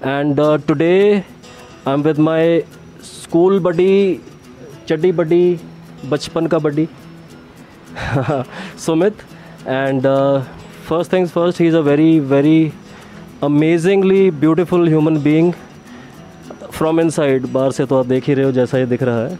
[0.00, 1.24] and uh, today
[1.86, 2.64] I'm with my
[3.00, 4.20] school buddy,
[4.86, 5.58] chaddi buddy,
[6.12, 6.88] bachpan ka buddy,
[8.86, 9.14] Sumit.
[9.66, 10.42] And uh,
[10.90, 12.72] first things first, he's a very, very
[13.42, 15.54] amazingly beautiful human being
[16.70, 17.46] from inside.
[17.52, 19.38] बाहर से तो आप देख ही रहे हो जैसा ये दिख रहा है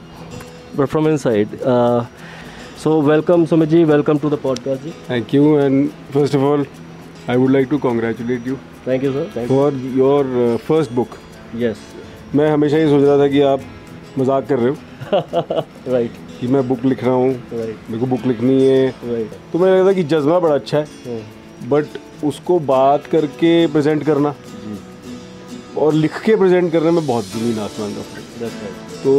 [0.77, 1.49] but from inside.
[1.63, 2.05] Uh,
[2.77, 4.95] so welcome Sumit ji, welcome to the podcast ji.
[5.09, 6.65] Thank you, and first of all,
[7.27, 9.25] I would like to congratulate you Thank you sir.
[9.35, 9.57] Thank you.
[9.57, 11.17] for your uh, first book.
[11.63, 11.79] Yes.
[12.35, 13.61] मैं हमेशा ये सोच रहा था कि आप
[14.19, 14.77] मज़ाक कर रहे हो
[15.13, 16.41] राइट right.
[16.41, 17.91] कि मैं बुक लिख रहा हूँ Right.
[17.91, 19.37] मेरे को बुक लिखनी है Right.
[19.53, 21.69] तो मुझे लगता था कि जज्बा बड़ा अच्छा है Hmm.
[21.71, 24.35] बट उसको बात करके प्रेजेंट करना
[25.83, 29.15] और लिख के प्रेजेंट करने में बहुत ज़मीन आसमान का फ़र्क तो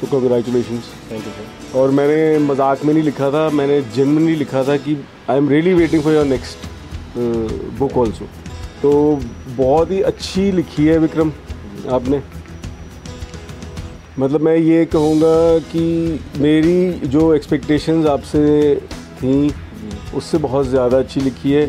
[0.00, 0.78] तो कंग्रेचुलेशन
[1.10, 1.76] Thank you sir.
[1.76, 4.96] और मैंने मज़ाक में नहीं लिखा था मैंने जेनवनली लिखा था कि
[5.30, 6.66] I am really waiting for your next
[7.78, 8.24] book also
[8.82, 8.92] तो
[9.48, 11.32] बहुत ही अच्छी लिखी है विक्रम
[11.90, 12.22] आपने।
[14.18, 18.42] मतलब मैं ये कहूँगा कि मेरी जो एक्सपेक्टेशंस आपसे
[19.22, 19.52] थी
[20.16, 21.66] उससे बहुत ज़्यादा अच्छी लिखी है।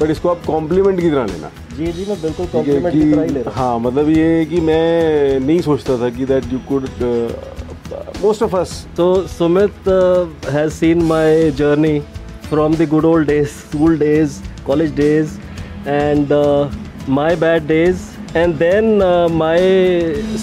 [0.00, 3.28] बट इसको आप कॉम्प्लीमेंट की तरह लेना। जी जी मैं बिल्कुल कॉम्प्लीमेंट की तरह ही
[3.28, 6.88] ले रहा हाँ। मतलब ये है कि मैं नहीं सोचता था कि that you could
[8.24, 9.88] most of us हूँ तो Sumit
[10.52, 11.98] has seen my journey
[12.48, 15.38] from the good old days school days college days
[15.88, 16.32] and
[17.20, 19.58] my bad days and then uh, my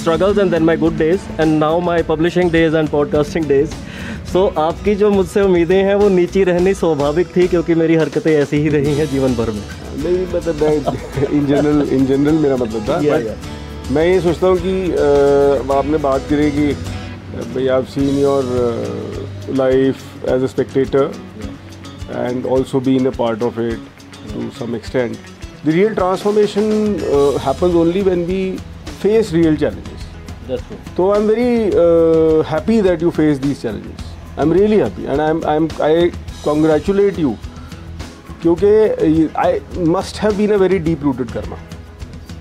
[0.01, 3.73] struggles and then my good days and now my publishing days and podcasting days.
[4.31, 8.31] So so आपकी जो मुझसे उम्मीदें हैं वो नीची रहनी स्वाभाविक थी क्योंकि मेरी हरकतें
[8.31, 9.61] ऐसी ही रही हैं जीवन भर में।
[10.03, 10.63] नहीं मतलब
[11.33, 15.77] इन जनरल इन जनरल मेरा मतलब था Yeah, but मैं ये सोचता हूँ कि अ,
[15.77, 16.71] आपने बात करी कि
[17.41, 22.27] I've seen your uh, life as a spectator yeah.
[22.27, 24.33] and also being a part of it yeah.
[24.33, 25.19] to some extent.
[25.63, 28.57] The real transformation uh, happens only when we
[28.99, 30.05] face real challenges.
[30.47, 30.79] That's true.
[30.95, 33.99] So I'm very uh, happy that you face these challenges.
[34.37, 36.11] I'm really happy and I'm, I'm, I
[36.43, 37.37] congratulate you
[38.41, 41.57] because I must have been a very deep rooted karma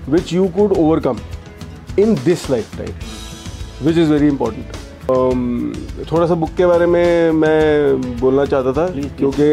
[0.07, 1.21] which you could overcome
[1.97, 2.93] in this lifetime
[3.81, 4.65] which is very important.
[5.11, 5.39] Um,
[6.11, 9.47] थोड़ा सा book के बारे में मैं बोलना चाहता था क्योंकि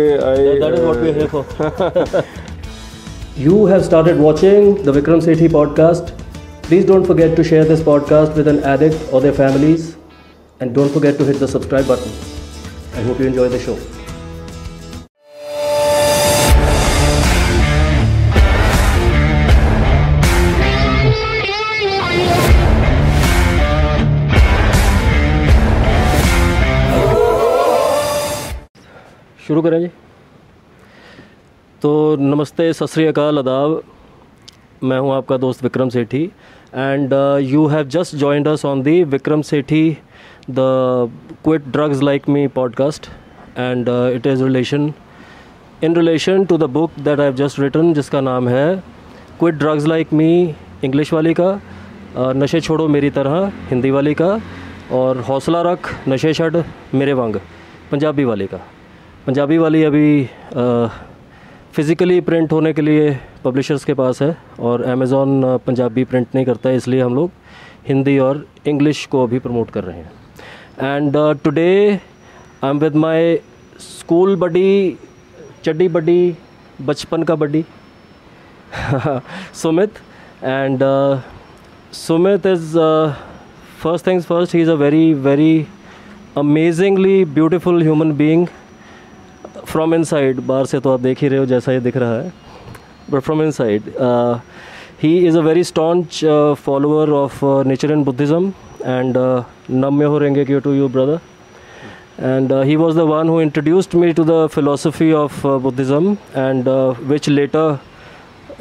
[3.45, 6.13] you have started watching the Vikram Sethi podcast
[6.69, 9.89] please don't forget to share this podcast with an addict और families
[10.63, 13.77] and don't forget to hit the subscribe button I hope you enjoy the show
[29.49, 29.87] शुरू करें जी।
[31.83, 33.83] तो नमस्ते सत श्री अकाल अदाब
[34.85, 36.23] मैं हूँ आपका दोस्त Vikram Sethi.
[36.75, 39.91] And you have just joined us on the Vikram Sethi
[40.51, 40.59] the
[41.45, 43.07] quit drugs like me podcast
[43.59, 44.93] and it is relation
[45.85, 48.77] in relation to the book that I have just written जिसका नाम है
[49.39, 50.33] quit drugs like me
[50.85, 51.53] English वाली का।
[52.17, 54.41] Uh, नशे छोड़ो मेरी तरह हिंदी वाली का।
[54.93, 56.57] और हौसला रख नशे छड़
[56.95, 57.37] मेरे वांग
[57.91, 58.67] पंजाबी वाली का।
[59.28, 60.25] पंजाबी वाली अभी
[61.77, 63.09] फ़िज़िकली प्रिंट होने के लिए
[63.44, 67.31] पब्लिशर्स के पास है और अमेज़ॉन पंजाबी प्रिंट नहीं करता है इसलिए हम लोग
[67.88, 71.69] हिंदी और इंग्लिश को अभी प्रमोट कर रहे हैं। And today
[72.65, 73.37] I am with my
[73.81, 74.97] school buddy
[75.65, 76.37] चड्डी बडी
[76.81, 77.65] बचपन का buddy
[79.62, 79.99] Sumit.
[80.43, 81.21] Uh,
[81.93, 83.15] Sumit is uh,
[83.78, 85.67] first things first he's a very very
[86.37, 88.49] amazingly beautiful human being
[89.69, 92.33] from inside बाहर से तो आप देख ही रहे हो जैसा ये दिख रहा है
[93.11, 93.83] but from inside
[95.03, 96.25] he is a very staunch
[96.65, 98.49] follower of nature and Buddhism
[98.87, 99.17] and
[99.84, 101.21] नम्य हो रेंगे Q to you brother
[102.21, 106.69] and he was the one who introduced me to the philosophy of Buddhism and
[107.09, 107.79] which later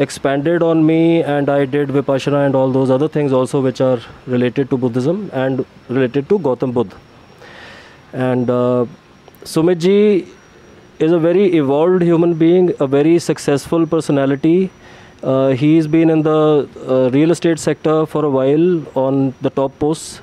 [0.01, 4.01] expanded on me and I did vipassana and all those other things also which are
[4.29, 6.89] related to Buddhism and related to Gautam Buddha
[8.15, 8.51] and
[9.45, 9.97] Sumit ji
[10.99, 14.71] is a very evolved human being, a very successful personality.
[15.21, 19.77] Uh, he's been in the uh, real estate sector for a while on the top
[19.79, 20.21] posts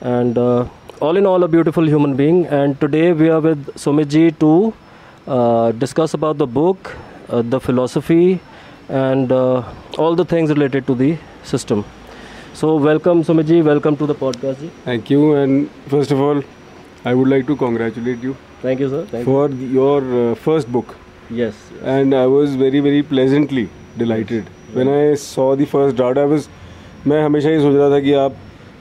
[0.00, 0.66] and uh,
[1.00, 4.74] all in all a beautiful human being and today we are with Sumit to
[5.26, 6.96] uh, discuss about the book,
[7.28, 8.40] uh, the philosophy
[8.88, 9.62] and uh,
[9.98, 11.84] all the things related to the system.
[12.52, 14.70] So welcome Sumit welcome to the podcast.
[14.84, 16.42] Thank you, and first of all,
[17.04, 19.04] I would like to congratulate you Thank you sir.
[19.06, 19.66] Thank for you.
[19.78, 20.94] your uh, first book,
[21.30, 21.36] you.
[21.36, 21.54] Yes.
[21.84, 23.68] and I was very, very pleasantly
[23.98, 26.48] delighted when I saw the first draft I was
[27.06, 28.36] मैं हमेशा ये सोच रहा था कि आप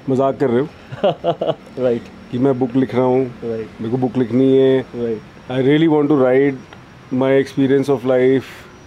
[0.09, 0.67] मज़ाक कर रहे हो
[1.85, 2.07] Right.
[2.31, 3.81] कि मैं बुक लिख रहा हूँ Right.
[3.81, 5.51] मेरे को बुक लिखनी है Right.
[5.51, 8.45] I really want to write my experience of life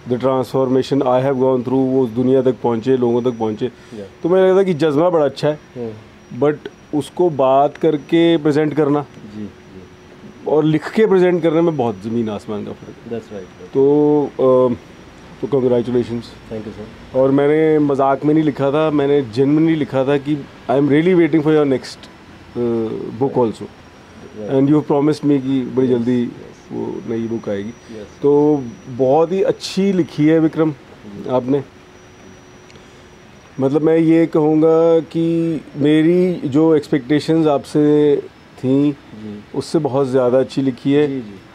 [0.09, 4.09] the transformation I have gone through वो उस दुनिया तक पहुँचे लोगों तक पहुँचे Yeah.
[4.23, 5.91] तो मुझे लगता कि जज्बा बड़ा अच्छा है.
[6.39, 9.05] बट उसको बात करके प्रेजेंट करना
[9.35, 9.47] जी
[10.47, 13.85] और लिख के प्रेजेंट करने में बहुत ज़मीन आसमान का फ़र्क है। दैट्स राइट तो
[14.25, 14.75] अ,
[15.41, 20.03] तो कंग्रेचुलेशंस थैंक यू सर और मैंने मज़ाक में नहीं लिखा था मैंने जेनवनली लिखा
[20.05, 20.37] था कि
[20.69, 22.09] I am really waiting for your next
[23.19, 23.65] book also
[24.39, 26.71] and you promised me कि बड़ी yes, जल्दी yes.
[26.71, 28.21] वो नई बुक आएगी। Yes.
[28.21, 30.73] तो बहुत ही अच्छी लिखी है विक्रम
[31.29, 31.63] आपने।
[33.59, 37.85] मतलब मैं ये कहूँगा कि मेरी जो एक्सपेक्टेशंस आपसे
[38.57, 38.91] थी
[39.55, 41.07] उससे बहुत ज़्यादा अच्छी लिखी है।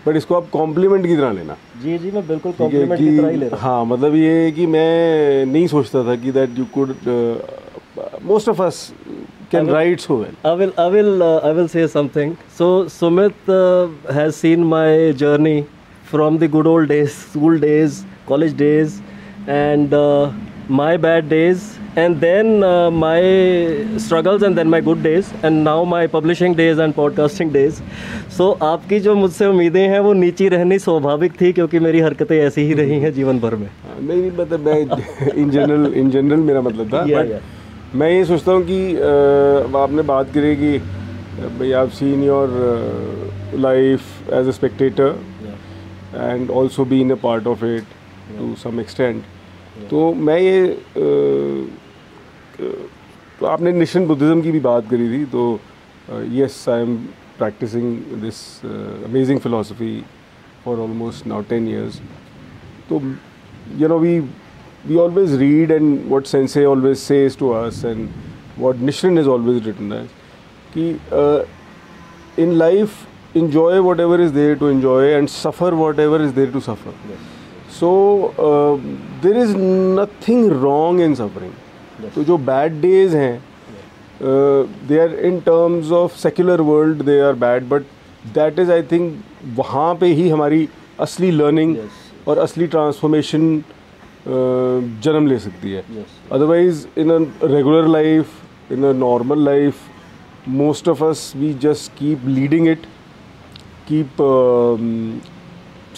[0.07, 3.49] बट इसको आप कॉम्प्लीमेंट की तरह लेना। जी जी मैं बिल्कुल की तरह ही ले
[3.49, 6.95] रहा हाँ। मतलब ये है कि मैं नहीं सोचता था कि that you could
[8.25, 8.93] most of us
[9.53, 13.51] can write so well I will I will I will say something so Sumit
[14.13, 15.61] has seen my journey
[16.11, 19.01] from the good old days school days college days
[19.49, 19.95] and
[20.71, 21.63] my bad days
[21.97, 23.21] and then uh, my
[23.99, 27.81] struggles, and then my good days, and now my publishing days and podcasting days.
[28.37, 32.63] So आपकी जो मुझसे उम्मीदें हैं वो नीची रहनी स्वाभाविक थी क्योंकि मेरी हरकतें ऐसी
[32.69, 33.69] ही रही हैं जीवन भर में।
[34.01, 37.43] नहीं नहीं मतलब मैं इन जनरल इन जनरल मेरा मतलब था। Yeah, yeah.
[37.95, 40.79] मैं ये सोचता हूँ कि uh, आपने बात करी कि
[41.59, 42.49] भाई आप seen your
[43.67, 45.19] life as a spectator
[46.15, 47.85] and also been a part of it
[48.39, 49.23] to some extent
[49.91, 51.82] तो मैं ये uh,
[53.41, 55.45] तो आपने निशन बुद्धिज़्म की भी बात करी थी तो
[56.33, 56.97] yes I am
[57.39, 59.95] practicing this amazing philosophy
[60.65, 62.01] for almost now ten years
[62.89, 63.01] तो
[63.79, 64.19] you know we
[64.87, 68.09] we always read and what Sensei always says to us and
[68.59, 70.21] what Nichiren is always written that
[70.77, 70.91] कि
[72.43, 77.17] in life enjoy whatever is there to enjoy and suffer whatever is there to suffer
[77.71, 77.91] so
[79.23, 79.57] there is
[79.99, 81.53] nothing wrong in suffering
[82.11, 83.43] तो जो bad days हैं
[84.89, 87.83] they are in terms of secular world they are bad but
[88.35, 89.15] that is I think
[89.57, 90.69] वहाँ पे ही हमारी
[91.01, 92.29] असली learning yes.
[92.29, 93.63] और असली transformation
[94.27, 95.85] जन्म ले सकती है
[96.33, 99.81] otherwise in a regular life in a normal life
[100.49, 102.87] most of us we just keep leading it
[103.89, 104.23] keep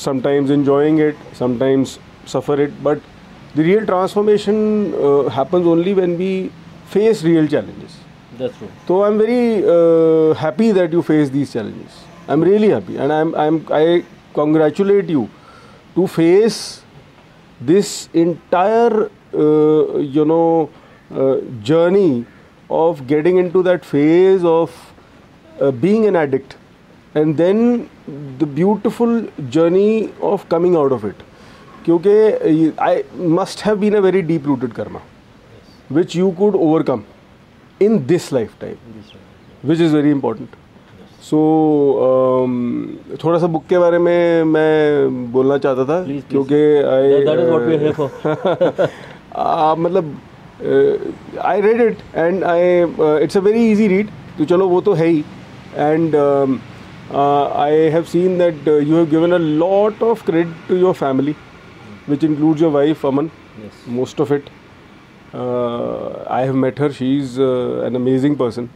[0.05, 1.99] sometimes enjoying it sometimes
[2.29, 2.99] suffer it but
[3.55, 6.51] the real transformation uh, happens only when we
[6.87, 7.97] face real challenges.
[8.39, 8.71] That's true.
[8.87, 12.01] So I'm very uh, happy that you face these challenges.
[12.27, 15.29] I'm really happy, and I'm I'm I congratulate you
[15.95, 16.83] to face
[17.61, 20.71] this entire uh, you know
[21.15, 22.27] uh, journey
[22.71, 24.75] of getting into that phase of
[25.61, 26.57] uh, being an addict
[27.15, 27.89] and then
[28.39, 31.23] the beautiful journey of coming out of it
[31.85, 33.03] क्योंकि I
[33.39, 35.01] must have been a very deep rooted karma
[35.93, 37.03] which you could overcome
[37.81, 38.77] in this lifetime
[39.69, 40.49] which is very important
[41.23, 41.39] so
[43.25, 46.61] थोड़ा सा book के बारे में मैं बोलना चाहता था क्योंकि
[49.85, 50.19] मतलब
[51.45, 52.83] I read it and I
[53.25, 55.25] it's a very easy read तो चलो वो तो है ही.
[55.77, 56.17] And
[57.17, 61.35] I have seen that you have given a lot of credit to your family
[62.09, 63.31] which includes your wife Aman
[63.63, 63.75] Yes.
[63.97, 64.47] most of it.
[65.33, 66.07] Uh,
[66.37, 66.89] I have met her.
[66.97, 68.67] She's uh, an amazing person.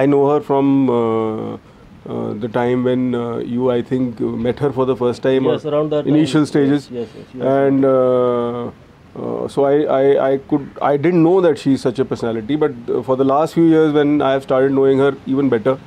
[0.00, 4.70] I know her from uh, uh, the time when uh, you, I think, met her
[4.78, 5.48] for the first time.
[5.50, 6.50] Yes, around that initial time.
[6.52, 6.88] stages.
[6.98, 7.44] Yes, yes, yes.
[7.52, 12.04] And uh, uh, so I, I, I could, I didn't know that she's such a
[12.04, 12.56] personality.
[12.66, 15.78] But uh, for the last few years, when I have started knowing her even better,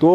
[0.00, 0.08] तो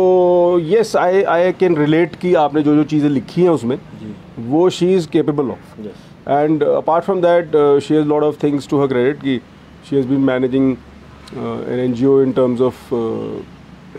[0.72, 4.70] yes, I, I can relate कि आपने जो जो चीज़ें लिखी हैं उसमें जी वो
[4.72, 5.60] she is capable of.
[5.86, 8.88] yes And uh, apart from that, uh, she has a lot of things to her
[8.88, 9.22] credit.
[9.22, 9.42] Ki
[9.84, 10.78] she has been managing
[11.36, 12.76] uh, an NGO in terms of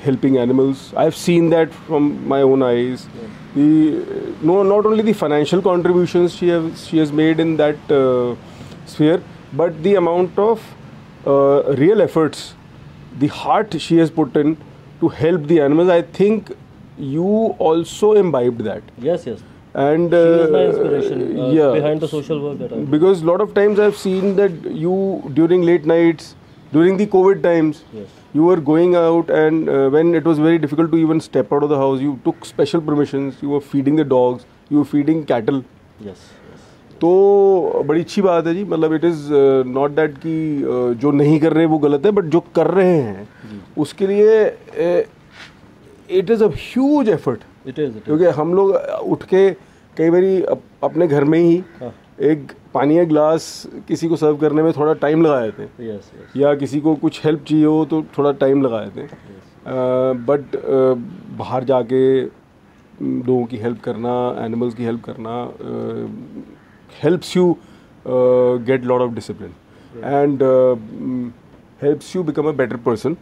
[0.01, 0.95] helping animals.
[0.97, 3.07] I've seen that from my own eyes.
[3.55, 8.35] The no, not only the financial contributions she has she has made in that uh,
[8.87, 9.23] sphere,
[9.53, 10.63] but the amount of
[11.27, 12.55] uh, real efforts,
[13.19, 14.57] the heart she has put in
[15.01, 15.89] to help the animals.
[15.89, 16.53] I think
[16.99, 19.43] you also imbibed that yes yes
[19.75, 22.87] and she my uh, inspiration uh, yeah behind the social work that I do.
[22.95, 24.53] because a lot of times i've seen that
[24.85, 24.97] you
[25.39, 26.35] during late nights
[26.73, 30.59] during the covid times yes you were going out and uh, when it was very
[30.59, 33.97] difficult to even step out of the house you took special permissions you were feeding
[33.97, 35.61] the dogs you were feeding cattle
[36.11, 37.13] yes yes तो
[37.87, 39.23] बड़ी अच्छी बात है जी मतलब it is
[39.79, 43.01] not that कि uh, जो नहीं कर रहे वो गलत है बट जो कर रहे
[43.01, 43.29] हैं
[43.85, 44.37] उसके लिए
[46.19, 47.41] it is a huge effort.
[47.67, 48.71] क्योंकि हम लोग
[49.15, 49.49] उठ के
[49.97, 51.93] कई बार अप, अपने घर में ही हाँ.
[52.31, 53.47] एक पानी या ग्लास
[53.89, 56.05] किसी को सर्व करने में थोड़ा टाइम लगा देते हैं Yes.
[56.15, 56.37] Yes.
[56.43, 60.57] या किसी को कुछ हेल्प चाहिए हो तो थोड़ा टाइम लगा देते हैं बट
[61.39, 62.03] बाहर जाके
[63.03, 64.13] लोगों की हेल्प करना
[64.45, 65.35] एनिमल्स की हेल्प करना
[67.03, 67.57] helps you
[68.67, 69.53] get lot of discipline
[70.05, 70.43] and
[71.83, 73.17] helps you become a better person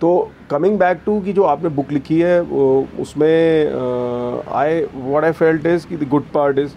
[0.00, 0.10] तो
[0.50, 2.66] कमिंग बैक टू कि जो आपने बुक लिखी है वो
[3.00, 3.66] उसमें
[4.60, 6.72] I what I felt is कि द गुड पार्ट इज़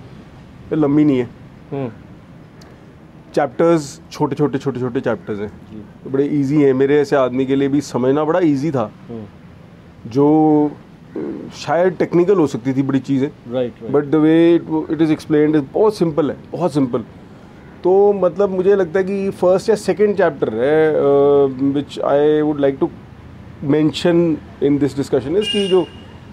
[0.74, 1.92] लंबी नहीं है.
[3.36, 5.50] चैप्टर्स छोटे छोटे छोटे छोटे चैप्टर्स हैं
[6.04, 9.24] तो बड़े इजी हैं मेरे ऐसे आदमी के लिए भी समझना बड़ा इजी था Hmm.
[10.14, 10.28] जो
[11.58, 13.28] शायद टेक्निकल हो सकती थी बड़ी चीज़ें.
[13.56, 13.84] Right.
[13.92, 17.04] But the way it is explain बहुत सिंपल है बहुत सिंपल
[17.84, 22.78] तो मतलब मुझे लगता है कि फ़र्स्ट या सेकंड चैप्टर है which I would like
[22.80, 22.90] to
[23.66, 25.86] mention in this discussion is कि जो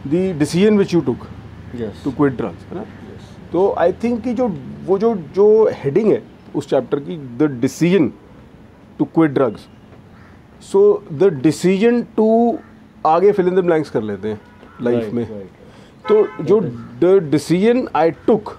[0.07, 1.27] the decision which you took
[1.77, 2.05] yes.
[2.05, 2.85] To quit drugs है ना
[3.53, 4.49] तो आई थिंक कि जो
[4.87, 6.23] वो जो जो हेडिंग है
[6.57, 8.13] उस चैप्टर की the decision
[8.99, 9.67] to quit drugs
[10.63, 10.83] so
[11.13, 12.29] the decision to
[13.07, 14.41] आगे फिल इन द ब्लैंक्स कर लेते हैं
[14.83, 15.59] लाइफ Right, में right.
[16.05, 16.61] तो जो
[17.01, 18.57] द डिसीज़न आई टुक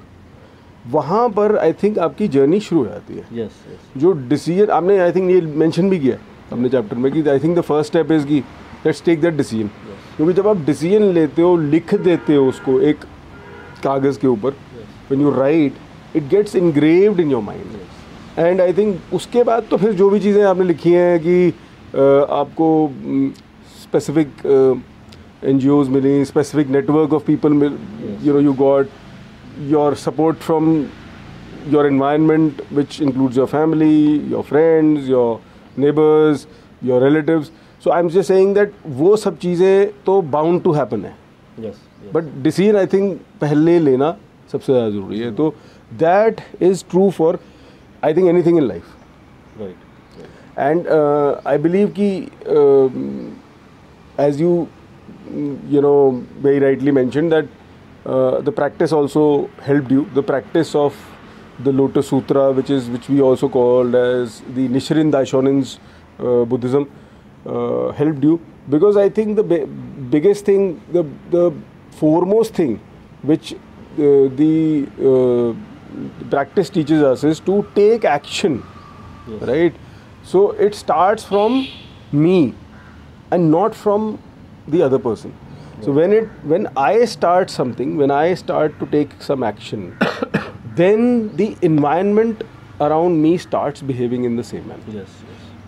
[0.88, 3.58] वहाँ पर आई थिंक आपकी जर्नी शुरू हो जाती है Yes.
[3.68, 4.02] Yes.
[4.02, 6.18] जो डिसीज़न आपने आई थिंक ये मेंशन भी किया
[6.52, 8.44] अपने चैप्टर में कि I think the first step is की
[8.86, 9.68] लेट्स टेक दैट डिसीज़न
[10.18, 13.04] क्योंकि जब आप डिसीज़न लेते हो लिख देते हो उसको एक
[13.84, 14.52] कागज़ के ऊपर
[15.10, 15.74] when you write
[16.16, 20.20] it gets engraved in your mind and I think उसके बाद तो फिर जो भी
[20.20, 22.02] चीज़ें आपने लिखी हैं कि अ,
[22.40, 22.68] आपको
[23.84, 24.46] स्पेसिफिक
[25.50, 27.78] एन जी ओज मिली specific network of people mill
[28.24, 28.90] you know you got
[29.76, 30.74] your support from
[31.74, 33.98] your environment, which includes your family,
[34.30, 35.26] your friends, your
[35.84, 36.46] neighbors,
[36.88, 37.52] your relatives.
[37.84, 41.16] So I am just saying that वो सब चीज़ें तो bound to happen है।
[42.14, 44.16] But decision I think पहले लेना
[44.52, 45.54] सबसे ज़्यादा ज़रूरी है। तो
[46.00, 47.40] that is true for
[48.06, 48.84] I think anything in life
[50.60, 50.88] and
[51.48, 52.10] I believe कि
[54.26, 54.68] as you
[55.72, 55.96] you know
[56.42, 57.50] very rightly mention that
[58.46, 59.26] the practice also
[59.68, 60.94] help you the practice of
[61.64, 65.64] the lotus sutra which is which we also called as the Nichiren Daishonin
[66.22, 66.86] Buddhism
[67.46, 68.40] uh, helped you.
[68.70, 69.66] Because I think the bi-
[70.16, 71.52] biggest thing the the
[71.92, 72.80] foremost thing
[73.24, 73.58] which uh,
[74.42, 78.64] the uh, practice teaches us is to take action
[79.28, 79.42] Yes.
[79.44, 79.74] right?
[80.24, 81.68] So it starts from
[82.12, 82.54] me
[83.32, 84.20] and not from
[84.68, 85.34] the other person.
[85.84, 89.86] So when it when i start something when i start to take some action
[90.82, 92.44] then the environment
[92.88, 94.84] around me starts behaving in the same manner.
[94.98, 95.10] Yes.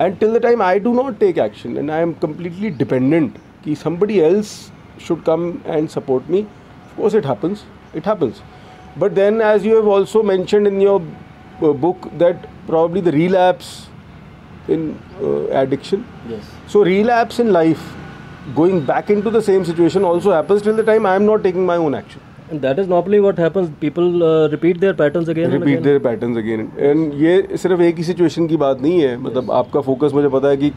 [0.03, 3.75] And till the time i do not take action and i am completely dependent ki
[3.83, 4.53] somebody else
[4.97, 6.41] should come and support me.
[6.85, 7.63] Of course it happens.
[7.93, 8.41] It happens.
[9.03, 11.01] But then as you have also mentioned in your
[11.61, 13.87] uh, book that probably the relapse
[14.67, 16.05] in uh, addiction.
[16.29, 16.43] Yes.
[16.67, 17.81] so relapse in life
[18.55, 21.65] going back into the same situation also happens till the time i am not taking
[21.65, 22.21] my own action
[22.53, 23.69] And that is normally what happens.
[23.81, 27.97] People uh, repeat their patterns again and repeat their patterns again and ये सिर्फ़ एक
[27.97, 30.69] ही situation की बात नहीं है। मतलब आपका focus मुझे पता है कि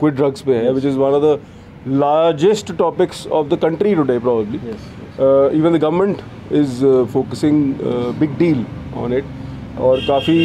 [0.00, 4.18] क्विट ड्रग्स पे है which is one of the largest topics of the country today
[4.18, 4.84] probably Yes.
[5.56, 7.64] Even the government is focusing
[8.20, 8.64] big deal
[9.04, 10.38] on it और काफ़ी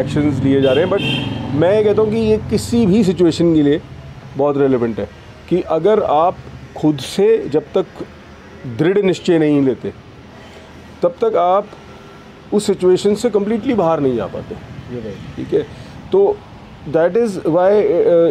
[0.00, 3.62] एक्शंस लिए जा रहे हैं। बट मैं कहता हूँ कि ये किसी भी सिचुएशन के
[3.62, 3.80] लिए
[4.36, 5.08] बहुत रेलिवेंट है
[5.48, 6.36] कि अगर आप
[6.76, 7.86] खुद से जब तक
[8.66, 9.92] दृढ़ निश्चय नहीं लेते।
[11.02, 11.66] तब तक आप
[12.54, 14.54] उस सिचुएशन से कम्प्लीटली बाहर नहीं जा पाते।
[15.36, 15.66] ठीक है?
[16.12, 16.36] तो
[16.88, 17.80] that is why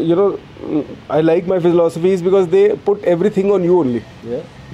[0.09, 3.05] you know I like my philosophy is because they put
[3.37, 4.01] everything on you only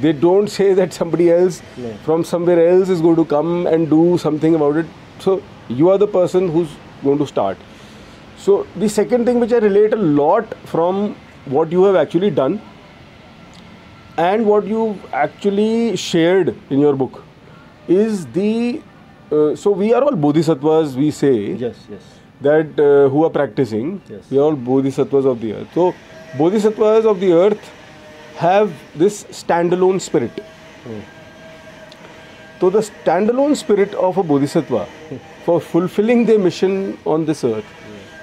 [0.01, 1.61] they don't say that somebody else
[2.05, 5.39] from somewhere else is going to come and do something about it so
[5.71, 7.57] you are the person who is going to start
[8.45, 11.09] so the second thing which I relate a lot from
[11.49, 12.59] what you have actually done
[14.17, 17.23] and what you've actually shared in your book
[17.87, 18.81] is the
[19.31, 21.77] uh, so we are all bodhisattvas we say Yes.
[21.89, 22.01] Yes.
[22.41, 24.29] that uh, who are practicing Yes.
[24.31, 25.93] we are all bodhisattvas of the earth so
[26.37, 27.71] bodhisattvas of the earth
[28.37, 30.43] have this standalone spirit
[32.59, 34.85] so the standalone spirit of a bodhisattva
[35.45, 37.73] for fulfilling their mission on this earth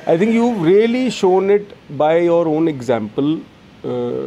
[0.07, 1.75] i think you've really shown it
[2.05, 3.31] by your own example
[3.85, 4.27] uh,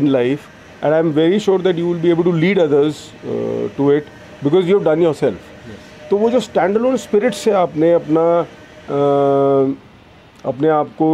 [0.00, 0.50] in life
[0.82, 2.98] and i'm very sure that you will be able to lead others
[3.32, 4.10] uh, to it
[4.44, 9.74] because you have done yourself तो वो जो standalone spirit से आपने अपना अ,
[10.48, 11.08] अपने आप को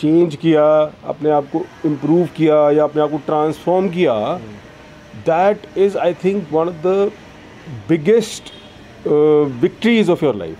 [0.00, 0.64] change किया
[1.12, 4.14] अपने आप को इम्प्रूव किया या अपने आप को ट्रांसफॉर्म किया
[5.26, 7.10] that is I think one of the
[7.88, 8.52] biggest
[9.62, 10.58] victories of your life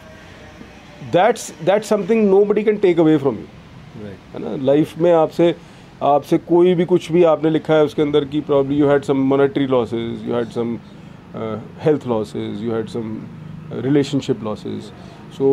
[1.13, 4.57] that's that's something nobody can take away from you है ना?
[4.65, 5.55] लाइफ में आपसे
[6.03, 9.17] आपसे कोई भी कुछ भी आपने लिखा है उसके अंदर कि probably you had some
[9.29, 10.77] monetary losses you had some
[11.85, 13.17] health losses you had some
[13.85, 14.91] relationship losses
[15.39, 15.47] so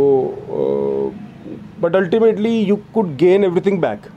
[1.82, 4.10] but ultimately you could gain everything back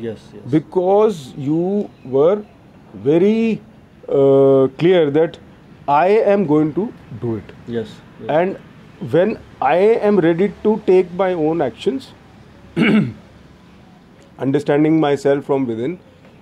[0.00, 2.44] yes because you were
[3.04, 3.58] very
[4.08, 5.36] clear that
[5.90, 6.88] I am going to
[7.22, 8.00] do it yes
[8.30, 8.56] and
[9.12, 12.12] when I am ready to take my own actions
[14.37, 15.99] understanding myself from within,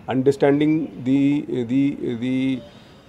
[0.08, 2.62] understanding the the the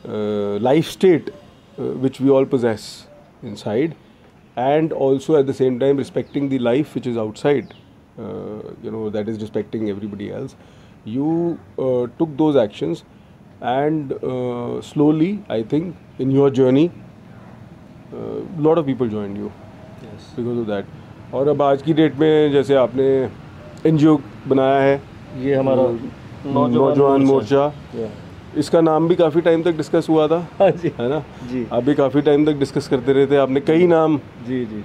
[0.06, 3.06] uh, life state uh, which we all possess
[3.42, 3.94] inside,
[4.56, 7.74] and also at the same time respecting the life which is outside.
[8.18, 10.56] Uh, you know that is respecting everybody else.
[11.04, 13.04] You uh, took those actions,
[13.60, 16.90] and uh, slowly, I think, in your journey,
[18.12, 19.52] a lot of people joined you
[20.02, 20.34] yes.
[20.36, 23.08] Because of that और अब आज की date में जैसे आपने
[23.85, 23.97] N
[24.47, 25.01] बनाया है।
[25.43, 25.83] ये हमारा
[26.53, 27.71] नौजवान मोर्चा।
[28.57, 31.19] इसका नाम भी काफ़ी टाइम तक डिस्कस हुआ था हाँ जी। है ना?
[31.51, 34.81] जी। आप भी काफ़ी टाइम तक डिस्कस करते रहे थे आपने कई नाम जी जी।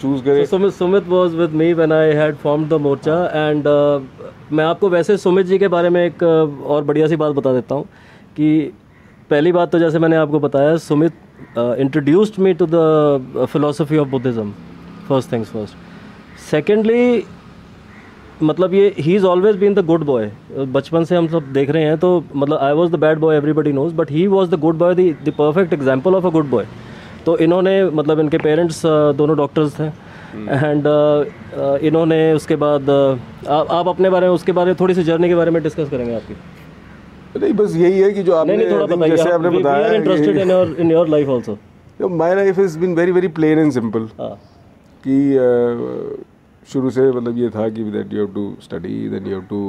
[0.00, 3.68] चूज़ करे। So Sumit, Sumit was with me when I had formed the morcha and
[3.72, 4.00] uh,
[4.52, 7.52] मैं आपको वैसे सुमित जी के बारे में एक uh, और बढ़िया सी बात बता
[7.52, 7.84] देता हूँ
[8.36, 8.72] कि
[9.30, 11.12] पहली बात तो जैसे मैंने आपको बताया Sumit
[11.58, 14.52] introduced me to the philosophy of Buddhism
[15.08, 17.24] first things first secondly
[18.42, 21.82] मतलब ये he is always been the good boy बचपन से हम सब देख रहे
[21.82, 24.78] हैं तो मतलब I was the bad boy everybody knows but he was the good
[24.78, 26.66] boy the perfect example of a good boy
[27.26, 28.82] तो इन्होंने मतलब इनके पेरेंट्स
[29.16, 29.84] दोनों डॉक्टर्स थे।
[30.34, 31.84] And hmm.
[31.84, 35.28] इन्होंने उसके बाद uh, आप आप अपने बारे में उसके बारे में थोड़ी सी जर्नी
[35.28, 36.34] के बारे में डिस्कस करेंगे आपकी।
[37.40, 40.36] नहीं बस यही है कि जो आपने नहीं नहीं थोड़ा बताइए जैसे आपने बताया interested
[40.38, 44.08] in your in your life also my life is been very very plain and simple
[45.04, 46.33] कि uh,
[46.72, 49.60] शुरू से मतलब ये था कि that you have to study then you have to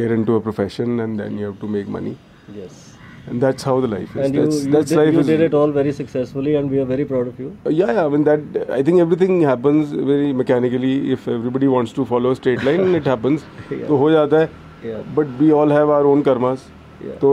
[0.00, 2.16] get into a profession and then you have to make money
[2.58, 2.84] yes
[3.30, 5.26] and that's how the life is and you, that's, you, that's did, life you is
[5.30, 8.02] did it all very successfully and we are very proud of you Uh, yeah yeah
[8.02, 12.38] i mean that i think everything happens very mechanically if everybody wants to follow a
[12.40, 13.82] straight line it happens Yeah.
[13.88, 14.46] तो हो जाता है
[14.90, 15.02] Yeah.
[15.18, 16.68] but we all have our own karmas
[17.08, 17.18] Yeah.
[17.24, 17.32] तो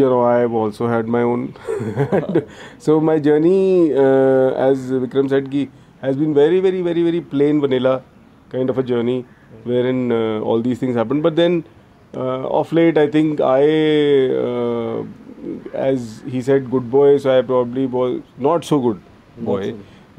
[0.00, 1.44] you know i have also had my own
[2.86, 3.60] so my journey
[4.06, 5.62] uh, as vikram said ki
[6.02, 7.94] has been very very very very plain vanilla
[8.54, 9.18] kind of a journey
[9.70, 11.58] wherein uh, all these things happen but then
[12.22, 13.62] uh, of late i think i
[14.46, 15.02] uh,
[15.90, 19.00] as he said good boy so i probably was not so good
[19.50, 19.62] boy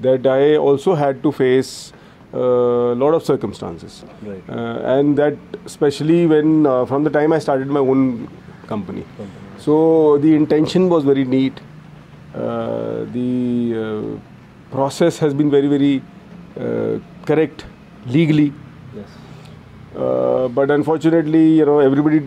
[0.08, 1.74] that i also had to face
[2.34, 2.46] a
[3.04, 3.98] lot of circumstances
[4.30, 4.48] Right.
[4.50, 5.36] uh, and that
[5.72, 8.02] especially when uh, from the time I started my own
[8.72, 9.04] company.
[9.66, 9.76] So
[10.24, 11.60] the intention was very neat.
[12.34, 13.28] Uh, the
[13.84, 14.02] uh,
[14.76, 15.94] process has been very very
[16.66, 16.94] uh,
[17.30, 17.66] correct
[18.18, 18.50] legally.
[19.00, 19.12] yes
[19.96, 22.20] Uh, but unfortunately, you know, everybody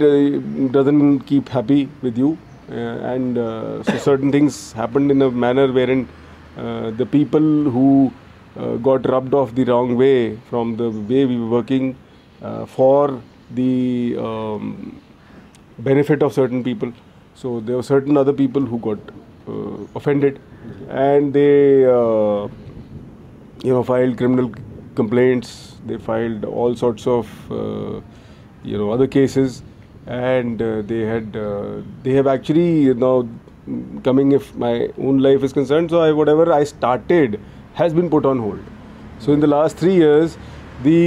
[0.75, 2.29] doesn't keep happy with you,
[2.71, 6.03] uh, and uh, so certain things happened in a manner wherein
[6.57, 8.13] uh, the people who
[8.57, 11.97] uh, got rubbed off the wrong way from the way we were working
[12.43, 13.21] uh, for
[13.61, 15.01] the um,
[15.79, 16.93] benefit of certain people.
[17.35, 18.99] So there were certain other people who got
[19.95, 20.41] offended,
[20.89, 21.85] and they.
[21.85, 22.49] Uh,
[23.67, 24.51] you know filed criminal
[24.95, 28.01] complaints they filed all sorts of uh,
[28.63, 29.63] you know other cases
[30.07, 33.29] and uh, they had uh, they have actually you know
[34.05, 37.41] coming if my own life is concerned so I, whatever i started
[37.75, 38.61] has been put on hold
[39.19, 40.39] so in the last 3 years
[40.85, 41.01] the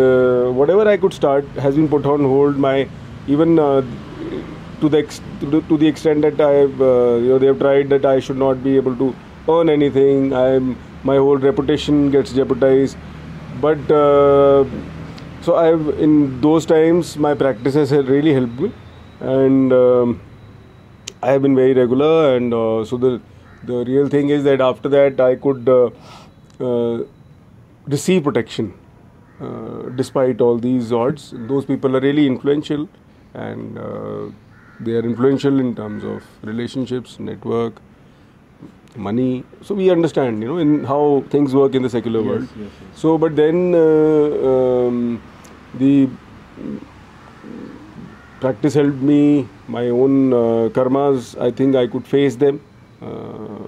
[0.00, 2.88] uh, whatever i could start has been put on hold my
[3.26, 3.82] even uh,
[4.80, 7.58] to the ex- to the, to the extent that I've uh, you know they have
[7.58, 9.14] tried that I should not be able to
[9.48, 10.32] earn anything.
[10.32, 12.96] I'm my whole reputation gets jeopardized.
[13.60, 14.64] But uh,
[15.40, 18.72] so I've in those times my practices have really helped me,
[19.20, 20.20] and um,
[21.22, 22.36] I have been very regular.
[22.36, 23.20] And uh, so the
[23.64, 25.90] the real thing is that after that I could uh,
[26.60, 27.04] uh,
[27.86, 28.74] receive protection
[29.40, 31.32] uh, despite all these odds.
[31.34, 32.88] Those people are really influential,
[33.34, 33.78] and
[34.80, 37.80] they are influential in terms of relationships, network,
[38.96, 39.44] money.
[39.62, 42.42] So we understand, you know, in how things work in the secular Yes, world.
[42.42, 43.00] yes, yes.
[43.00, 45.22] So, but then uh, um,
[45.74, 46.08] the
[48.40, 49.48] practice helped me.
[49.68, 52.60] My own uh, karmas, I think I could face them
[53.02, 53.66] uh,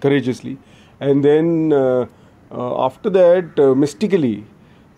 [0.00, 0.58] courageously.
[1.00, 2.06] And then uh,
[2.50, 4.44] uh, after that, uh, mystically,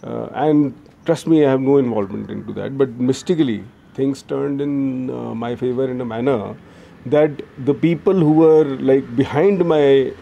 [0.02, 3.64] uh, and trust me, I have no involvement into that, but mystically,
[3.98, 4.74] things turned in
[5.10, 6.40] uh, my favor in a manner
[7.06, 10.12] that the people who were like behind my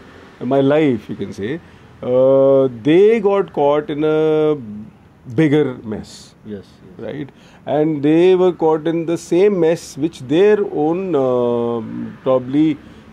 [0.53, 1.59] my life, you can say,
[2.03, 4.55] uh, they got caught in a
[5.35, 6.11] bigger mess
[6.45, 6.65] Yes.
[7.05, 7.29] right
[7.65, 11.89] and they were caught in the same mess which their own um
[12.23, 12.67] probably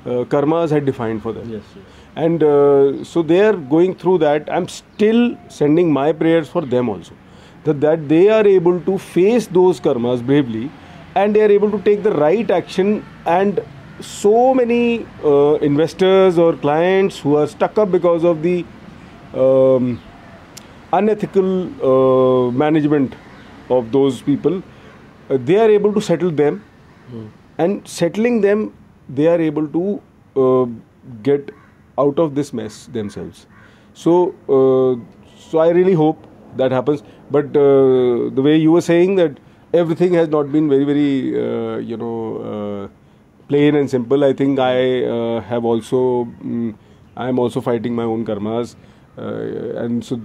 [0.06, 1.64] uh, karmas had defined for them Yes.
[1.74, 1.84] yes.
[2.24, 6.88] and uh, so they are going through that i'm still sending my prayers for them
[6.94, 7.14] also
[7.64, 10.70] that, that they are able to face those karmas bravely
[11.14, 13.60] and they are able to take the right action and
[14.00, 18.64] so many uh, investors or clients who are stuck up because of the
[19.34, 20.00] um,
[20.92, 21.50] unethical
[21.90, 23.14] uh, management
[23.70, 24.62] of those people
[25.30, 26.62] uh, they are able to settle them
[27.58, 28.72] and settling them
[29.08, 30.02] they are able to
[30.36, 30.66] uh,
[31.22, 31.50] get
[31.98, 33.46] out of this mess themselves.
[33.94, 35.00] So uh,
[35.38, 39.38] so i really hope that happens but uh, the way you were saying that
[39.72, 41.10] everything has not been very very
[41.44, 42.18] uh, you know
[42.50, 42.88] uh,
[43.48, 46.00] plain and simple i think i uh, have also
[46.42, 46.74] mm,
[47.16, 48.76] i am also fighting my own karmas.
[49.16, 50.20] Uh, and so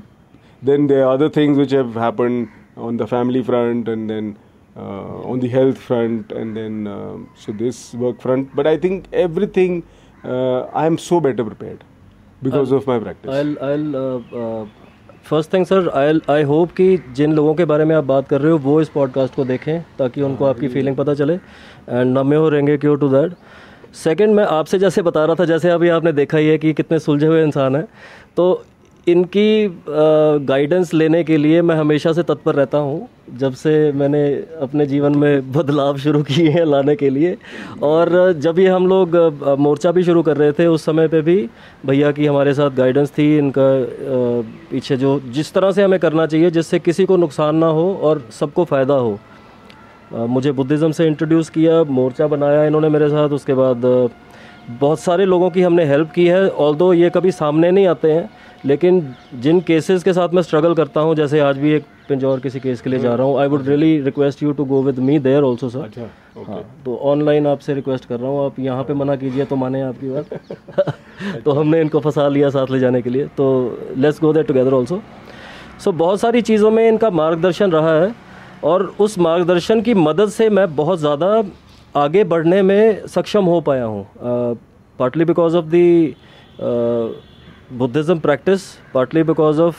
[0.63, 4.35] then there are other things which have happened on the family front and then
[4.75, 8.55] uh, on the health front and then um so this work front.
[8.55, 9.83] But i think everything
[10.23, 11.83] uh, i am so better prepared
[12.41, 13.35] because of my practice.
[13.35, 13.95] I'll I'll
[15.29, 18.41] first thing sir I I hope कि जिन लोगों के बारे में आप बात कर
[18.41, 22.35] रहे हो वो इस पॉडकास्ट को देखें ताकि उनको आपकी फीलिंग पता चले एंड नमे
[22.35, 23.33] हो रहेंगे क्योर टू दैट
[23.95, 26.99] सेकेंड मैं आपसे जैसे बता रहा था जैसे अभी आपने देखा ही है कि कितने
[26.99, 27.85] सुलझे हुए इंसान हैं
[28.37, 28.51] तो
[29.07, 29.81] इनकी
[30.45, 33.07] गाइडेंस लेने के लिए मैं हमेशा से तत्पर रहता हूँ,
[33.37, 34.21] जब से मैंने
[34.61, 37.35] अपने जीवन में बदलाव शुरू किए हैं लाने के लिए।
[37.83, 39.15] और जब ये हम लोग
[39.59, 41.49] मोर्चा भी शुरू कर रहे थे उस समय पे भी,
[41.85, 43.67] भैया की हमारे साथ गाइडेंस थी, इनका
[44.71, 48.23] पीछे जो, जिस तरह से हमें करना चाहिए, जिससे किसी को नुकसान ना हो और
[48.39, 49.19] सबको फ़ायदा हो।
[50.27, 53.85] मुझे बुद्धिज़्म से इंट्रोड्यूस किया, मोर्चा बनाया इन्होंने मेरे साथ, उसके बाद
[54.71, 58.29] बहुत सारे लोगों की हमने हेल्प की है ऑल ये कभी सामने नहीं आते हैं
[58.65, 62.59] लेकिन जिन केसेस के साथ मैं स्ट्रगल करता हूँ जैसे आज भी एक पिंजौर किसी
[62.59, 65.19] केस के लिए जा रहा हूँ I would really request you to go with me
[65.19, 66.09] there also sir
[66.47, 69.81] हाँ तो ऑनलाइन आपसे रिक्वेस्ट कर रहा हूँ आप यहाँ पे मना कीजिए तो माने
[69.81, 70.93] आपकी बात।
[71.45, 73.47] तो हमने इनको फंसा लिया साथ ले जाने के लिए तो
[73.97, 75.01] let's go there together also
[75.83, 78.15] so बहुत सारी चीज़ों में इनका मार्गदर्शन रहा है
[78.63, 81.43] और उस मार्गदर्शन की मदद से मैं बहुत ज़्यादा
[81.95, 84.07] आगे बढ़ने में सक्षम हो पाया हूँ।
[84.99, 86.15] Partly because of the
[87.71, 88.61] Buddhism practice
[88.93, 89.77] partly because of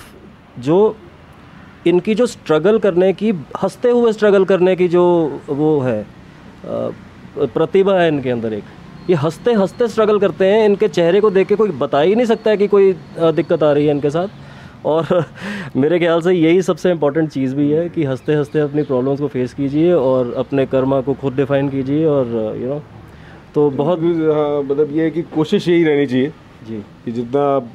[0.62, 0.96] जो
[1.86, 3.30] इनकी जो स्ट्रगल करने की
[3.62, 5.02] हँसते हुए स्ट्रगल करने की जो
[5.48, 6.04] वो है
[7.36, 8.64] प्रतिभा है इनके अंदर एक।
[9.10, 12.26] ये हँसते हँसते स्ट्रगल करते हैं इनके चेहरे को देख के कोई बता ही नहीं
[12.26, 15.24] सकता है कि कोई दिक्कत आ रही है इनके साथ। और
[15.76, 19.28] मेरे ख्याल से यही सबसे इम्पोर्टेंट चीज़ भी है कि हँसते हँसते अपनी प्रॉब्लम्स को
[19.28, 22.26] फेस कीजिए और अपने कर्मा को खुद डिफाइन कीजिए और
[22.60, 22.80] यू नो
[23.54, 26.32] तो बहुत हाँ मतलब ये है कि कोशिश यही रहनी चाहिए।
[26.68, 27.72] जी। कि जितना आप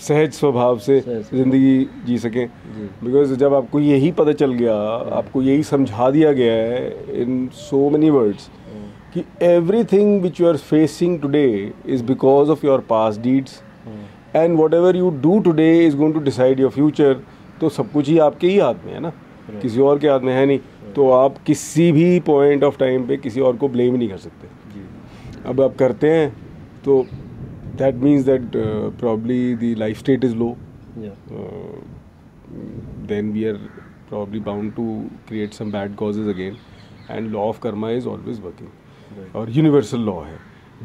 [0.00, 2.46] सहज स्वभाव से ज़िंदगी जी सकें।
[3.04, 4.74] बिकॉज़ जब आपको यही पता चल गया
[5.18, 8.48] आपको यही समझा दिया गया है इन सो मेनी वर्ड्स
[9.14, 9.24] कि
[9.84, 13.62] everything which you are facing today is because of your past deeds
[14.36, 17.20] and whatever you do today is going to decide your future
[17.60, 19.12] तो सब कुछ ही आपके ही हाथ में है ना।
[19.52, 20.58] किसी और के हाथ में है नहीं।
[20.96, 24.48] तो आप किसी भी पॉइंट ऑफ़ टाइम पे किसी और को ब्लेम नहीं कर सकते।
[25.48, 26.28] अब आप करते हैं
[26.84, 27.04] तो
[27.78, 28.50] that means that
[29.00, 30.54] probably the life state is low
[33.08, 33.58] then we are
[34.10, 34.84] probably bound to
[35.30, 36.54] create some bad causes again
[37.16, 38.70] and law of karma is always working
[39.18, 39.34] Right.
[39.40, 40.38] और universal law है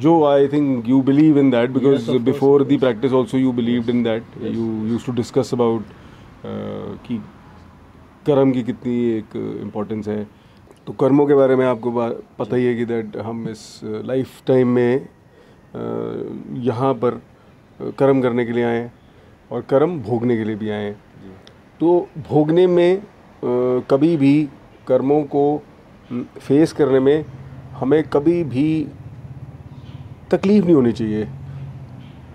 [0.03, 3.15] जो I think you believe in that because Yes, of course, before of the practice
[3.21, 5.91] also you believed in that you used to discuss about
[6.51, 7.19] uh, कि
[8.29, 10.23] कर्म की कितनी एक importance है
[10.87, 11.91] तो कर्मों के बारे में आपको
[12.39, 13.65] पता ही है कि दैट हम इस
[14.11, 15.07] लाइफ टाइम में अ,
[15.73, 17.21] यहाँ पर
[17.99, 18.93] कर्म करने के लिए आए हैं
[19.51, 20.95] और कर्म भोगने के लिए भी आए। हैं
[21.81, 23.01] तो भोगने में
[23.89, 24.35] कभी भी
[24.87, 25.45] कर्मों को
[26.39, 27.25] फेस करने में
[27.73, 28.67] हमें कभी भी
[30.31, 31.25] तकलीफ़ नहीं होनी चाहिए।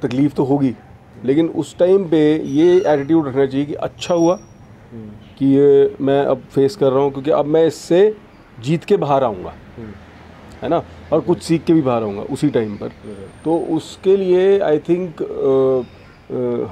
[0.02, 0.74] तकलीफ़ तो होगी
[1.24, 4.38] लेकिन उस टाइम पे ये एटीट्यूड रखना चाहिए कि अच्छा हुआ
[5.38, 8.00] कि ये मैं अब फेस कर रहा हूँ क्योंकि अब मैं इससे
[8.58, 9.54] जीत के बाहर आऊँगा।
[10.62, 10.82] है ना?
[11.12, 12.92] और कुछ सीख के भी बाहर आऊँगा उसी टाइम पर।
[13.44, 15.22] तो उसके लिए आई थिंक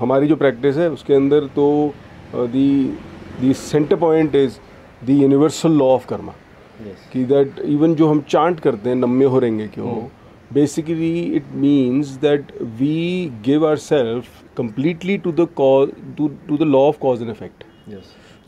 [0.00, 1.92] हमारी जो प्रैक्टिस है उसके अंदर तो
[2.34, 2.68] the
[3.40, 4.58] the center point is
[5.04, 6.32] the universal law of karma.
[7.12, 9.94] कि दैट इवन जो हम चांट करते हैं नम्मे हो रहेंगे क्यों?
[10.52, 16.62] Basically it means that we give our self completely to the cause to to the
[16.62, 17.64] law of cause and effect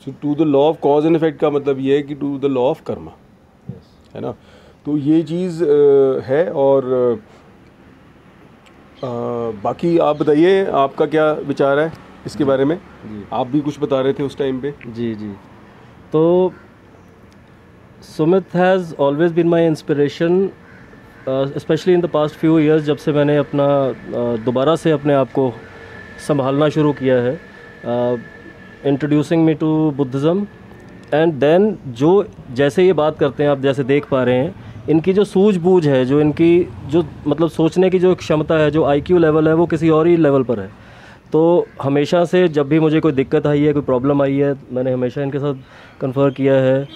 [0.05, 2.45] so to the law of cause and effect का मतलब ये है कि to the
[2.47, 3.13] law of karma
[4.15, 4.35] है ना?
[4.87, 5.63] तो ये चीज़
[6.25, 6.85] है और
[8.99, 9.07] अ,
[9.65, 11.93] बाकी आप बताइए आपका क्या विचार है
[12.27, 12.77] इसके बारे में?
[12.77, 15.29] जी। आप भी कुछ बता रहे थे उस टाइम पे। जी जी।
[16.13, 16.53] तो
[18.07, 20.49] Sumit has always been my inspiration
[21.29, 25.33] specially in the past few years जब से मैंने अपना uh, दोबारा से अपने आप
[25.33, 25.53] को
[26.27, 27.39] संभालना शुरू किया है।
[28.87, 30.47] Introducing me to Buddhism
[31.15, 35.13] and then जो जैसे ये बात करते हैं आप जैसे देख पा रहे हैं इनकी
[35.13, 39.49] जो सूझबूझ है, जो इनकी जो मतलब सोचने की जो क्षमता है, जो आईक्यू लेवल
[39.49, 40.71] है, वो किसी और ही लेवल पर है।
[41.33, 44.93] तो हमेशा से जब भी मुझे कोई दिक्कत आई है, कोई प्रॉब्लम आई है, मैंने
[44.93, 45.55] हमेशा इनके साथ
[46.01, 46.87] कन्फर किया है।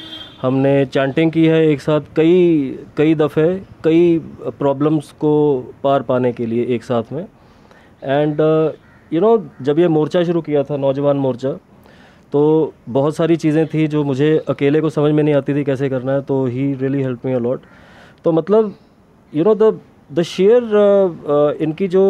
[0.42, 3.48] हमने चैंटिंग की है एक साथ कई कई दफ़े,
[3.84, 4.18] कई
[4.58, 5.34] प्रॉब्लम्स को
[5.84, 7.26] पार पाने के लिए एक साथ में।
[8.02, 8.40] एंड
[9.12, 11.52] यू नो जब ये मोर्चा शुरू किया था, नौजवान मोर्चा
[12.32, 15.88] तो बहुत सारी चीज़ें थी जो मुझे अकेले को समझ में नहीं आती थी कैसे
[15.88, 17.60] करना है तो he really help me a lot
[18.24, 18.74] तो मतलब
[19.32, 19.78] you know the
[20.10, 22.02] the share इनकी जो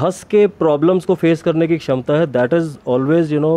[0.00, 3.52] हंस के प्रॉब्लम्स को फेस करने की क्षमता है that is always you know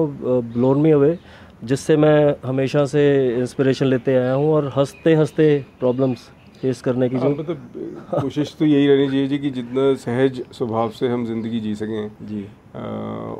[0.54, 1.18] blown me away
[1.64, 3.02] जिससे मैं हमेशा से
[3.40, 5.48] इंस्पिरेशन लेते आया हूँ और हँसते हँसते
[5.80, 6.30] प्रॉब्लम्स
[6.62, 10.90] फेस करने की जो मतलब कोशिश तो यही रहनी चाहिए जी कि जितना सहज स्वभाव
[11.00, 12.42] से हम ज़िंदगी जी सकें। जी।
[12.76, 12.80] अ,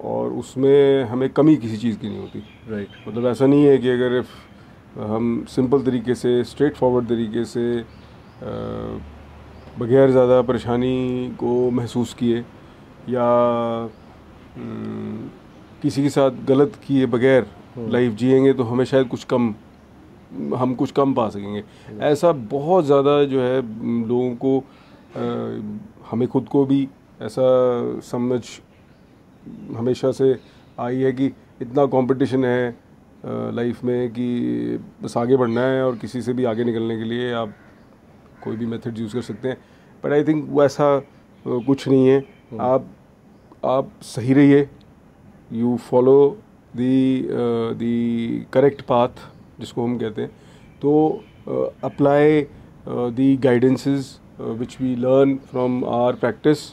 [0.04, 3.90] और उसमें हमें कमी किसी चीज़ की नहीं होती। राइट मतलब ऐसा नहीं है कि
[3.90, 4.24] अगर
[5.12, 7.66] हम सिंपल तरीके से स्ट्रेट फॉरवर्ड तरीके से
[9.80, 12.40] बगैर ज़्यादा परेशानी को महसूस किए
[13.10, 13.26] या
[14.56, 15.30] हम्म,
[15.82, 17.46] किसी के साथ गलत किए बगैर
[17.78, 19.54] लाइफ जिएँगे तो हमें शायद कुछ कम
[20.58, 21.64] हम कुछ कम पा सकेंगे।
[22.06, 23.62] ऐसा बहुत ज़्यादा जो है
[24.08, 25.22] लोगों को अ,
[26.12, 26.88] हमें खुद को भी
[27.22, 28.42] ऐसा समझ
[29.78, 30.36] हमेशा से
[30.80, 31.26] आई है कि
[31.62, 32.76] इतना कंपटीशन है
[33.56, 34.28] लाइफ में कि
[35.04, 37.54] बस आगे बढ़ना है और किसी से भी आगे निकलने के लिए आप
[38.44, 39.58] कोई भी मेथड यूज़ कर सकते हैं।
[40.04, 41.04] बट आई थिंक वैसा अ,
[41.48, 42.24] कुछ नहीं है।
[42.62, 42.86] आप
[43.66, 44.68] आप सही रहिए।
[45.54, 46.18] You follow
[46.76, 47.28] the
[47.80, 49.24] the correct path
[49.60, 50.32] जिसको हम कहते हैं।
[50.82, 50.92] तो
[51.84, 52.42] apply
[53.18, 56.70] the guidances which we learn from our practice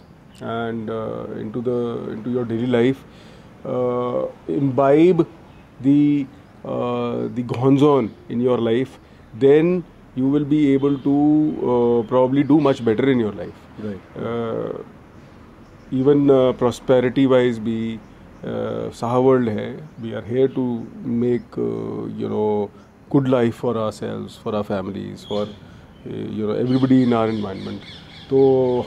[0.48, 1.76] and uh, into the
[2.11, 2.98] into your daily life.
[3.64, 5.26] uh, imbibe
[5.81, 6.26] the
[6.64, 8.98] uh, the gonzon in your life.
[9.35, 9.85] Then
[10.16, 11.14] you will be able to
[11.73, 14.73] uh, probably do much better in your life right uh,
[15.92, 17.99] even uh, prosperity wise भी
[18.44, 19.68] uh, world है
[20.03, 20.66] we are here to
[21.25, 22.71] make uh, you know
[23.11, 27.97] good life for ourselves for our families for uh, you know everybody in our environment
[28.31, 28.38] तो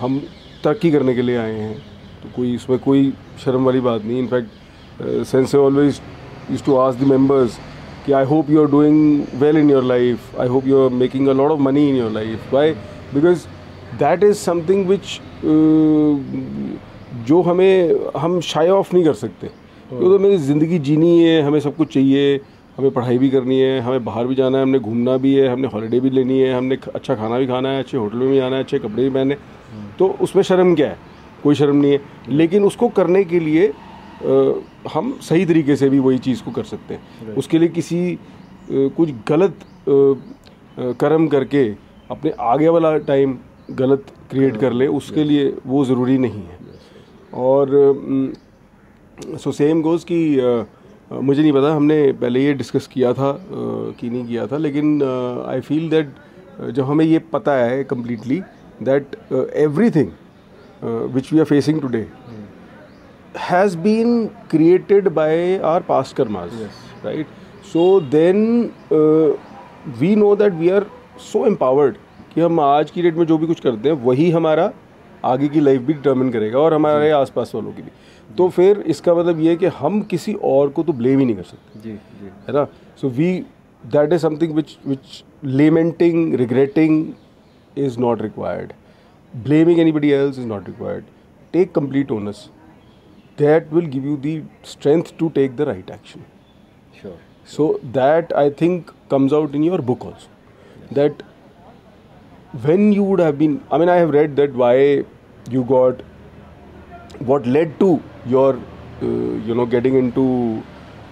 [0.01, 0.19] हम
[0.63, 1.77] तरक्की करने के लिए आए हैं
[2.23, 3.11] तो कोई इसमें कोई
[3.43, 6.01] शर्म वाली बात नहीं in fact Sensei always
[6.51, 7.57] use to ask the members
[8.05, 11.27] कि I hope you are doing well in your life I hope you are making
[11.27, 12.71] a lot of money in your life why
[13.13, 13.45] because
[13.99, 15.19] that is something which
[17.27, 21.59] जो हमें, हम शाय of नहीं कर सकते। क्योंकि तो मेरी ज़िंदगी जीनी है, हमें
[21.59, 22.39] सब कुछ चाहिए,
[22.77, 25.67] हमें पढ़ाई भी करनी है, हमें बाहर भी जाना है, हमने घूमना भी है, हमने
[25.67, 28.55] हॉलीडे भी लेनी है, हमने अच्छा खाना भी खाना है, अच्छे होटल में भी आना
[28.55, 29.37] है, अच्छे कपड़े भी पहने
[29.99, 30.97] तो उसमें शर्म क्या है?
[31.43, 33.71] कोई शर्म नहीं है। लेकिन उसको करने के लिए
[34.93, 38.19] हम सही तरीके से भी वही चीज़ को कर सकते हैं। उसके लिए किसी
[38.71, 39.59] कुछ गलत
[40.99, 41.63] कर्म करके
[42.11, 43.37] अपने आगे वाला टाइम
[43.71, 46.59] गलत क्रिएट कर ले उसके लिए वो ज़रूरी नहीं है।
[47.33, 47.67] और
[49.37, 50.19] सो सेम गोज़ कि
[51.11, 53.31] मुझे नहीं पता हमने पहले ये डिस्कस किया था
[53.99, 55.03] कि नहीं किया था लेकिन
[55.47, 58.41] आई फील दैट जब हमें ये पता है completely
[58.83, 59.15] that
[59.89, 60.09] everything
[61.13, 62.05] which we are facing today
[63.35, 66.71] has been created by our past karmas yes.
[67.03, 67.27] right?
[67.63, 69.37] So then uh,
[69.99, 70.85] we know that we are
[71.17, 71.97] so empowered
[72.33, 74.71] कि हम आज की डेट में जो भी कुछ करते हैं वही हमारा
[75.25, 77.91] आगे की लाइफ भी डिटर्मिन करेगा और हमारे आसपास वालों की भी।
[78.37, 81.35] तो फिर इसका मतलब ये है कि हम किसी और को तो ब्लेम ही नहीं
[81.35, 82.67] कर सकते। जी जी। है ना?
[83.01, 83.33] So we
[83.83, 87.05] that is something which which lamenting regretting
[87.77, 88.73] is not required
[89.33, 91.03] blaming anybody else is not required
[91.53, 92.49] take complete owners
[93.37, 96.23] that will give you the strength to take the right action.
[97.01, 97.17] Sure.
[97.45, 100.27] So that I think comes out in your book also.
[100.81, 100.89] Yes.
[100.91, 101.23] That
[102.63, 105.05] when you would have been, I mean, I have read that why
[105.49, 106.01] you got
[107.19, 108.55] what led to your,
[109.01, 110.63] uh, you know, getting into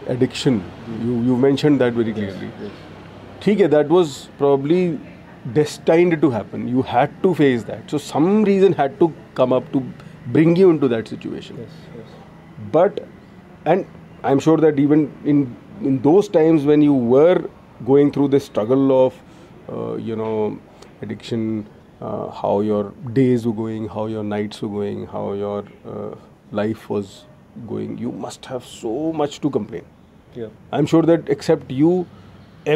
[0.08, 0.62] addiction.
[0.88, 1.06] Mm.
[1.06, 2.52] You you mentioned that very clearly.
[2.62, 2.72] Yes,
[3.46, 3.72] yes.
[3.72, 5.00] that was probably
[5.54, 6.68] destined to happen.
[6.68, 7.90] You had to face that.
[7.90, 9.84] So some reason had to come up to
[10.28, 11.58] bring you into that situation.
[11.60, 11.89] Yes
[12.73, 13.01] but
[13.67, 13.85] and
[14.31, 15.45] i'm sure that even in
[15.91, 17.39] in those times when you were
[17.93, 19.15] going through the struggle of
[19.69, 20.35] uh, you know
[21.03, 21.47] addiction
[22.01, 22.83] uh, how your
[23.21, 25.59] days were going how your nights were going how your
[25.95, 26.15] uh,
[26.61, 27.17] life was
[27.73, 29.91] going you must have so much to complain
[30.43, 30.55] Yeah.
[30.77, 31.91] i'm sure that except you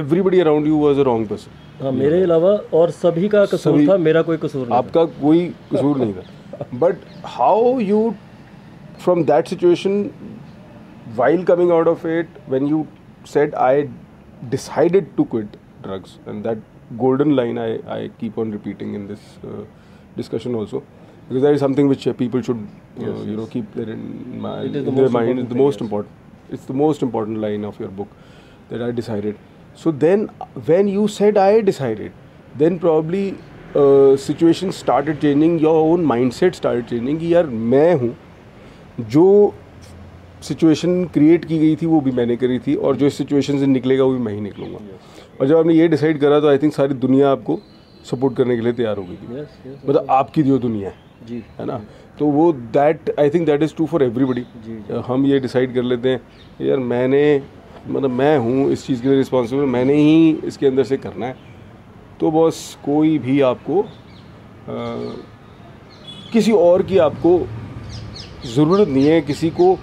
[0.01, 3.89] everybody around you was a wrong person हाँ मेरे अलावा और सभी का कसूर सभी-
[3.89, 5.43] था मेरा कोई कसूर नहीं आपका कोई
[5.73, 7.01] कसूर नहीं था but
[7.35, 8.01] how you
[9.05, 10.11] From that situation
[11.17, 12.85] while coming out of it when you
[13.33, 13.89] said I
[14.51, 16.59] decided to quit drugs and that
[17.01, 19.65] golden line I, I keep on repeating in this uh,
[20.19, 20.83] discussion also
[21.29, 23.51] because that is something which uh, people should uh, Yes, you know yes.
[23.55, 24.05] keep their in,
[24.45, 25.87] my, It is the in their most mind important it's the thing, most yes.
[25.87, 28.09] important it's the most important line of your book
[28.71, 29.37] that I decided.
[29.75, 30.31] So then,
[30.67, 32.13] when you said I decided,
[32.57, 33.37] then probably
[33.75, 35.59] uh, situation started changing.
[35.59, 37.19] Your own mindset started changing.
[37.19, 38.15] कि यार मैं हूँ
[39.00, 39.54] जो
[40.44, 43.66] situation create की गई थी वो भी मैंने करी थी और जो इस सिचुएशन से
[43.68, 44.80] निकलेगा वो भी मैं ही निकलूँगा।
[45.42, 47.60] और जब आपने ये डिसाइड करा तो आई थिंक सारी दुनिया आपको
[48.06, 51.28] सपोर्ट करने के लिए तैयार हो गई थी। यस यस मतलब आपकी जो दुनिया है
[51.28, 51.82] जी है ना?
[52.20, 54.46] तो वो that I think that is true for everybody.
[55.08, 57.42] हम ये डिसाइड कर लेते हैं यार मैंने
[57.88, 61.36] मतलब मैं हूँ इस चीज़ के लिए रिस्पॉन्सिबल मैंने ही इसके अंदर से करना है।
[62.20, 63.86] तो बस कोई भी आपको अ,
[66.34, 67.38] किसी और की आपको
[68.46, 69.76] ज़रूरत नहीं है किसी को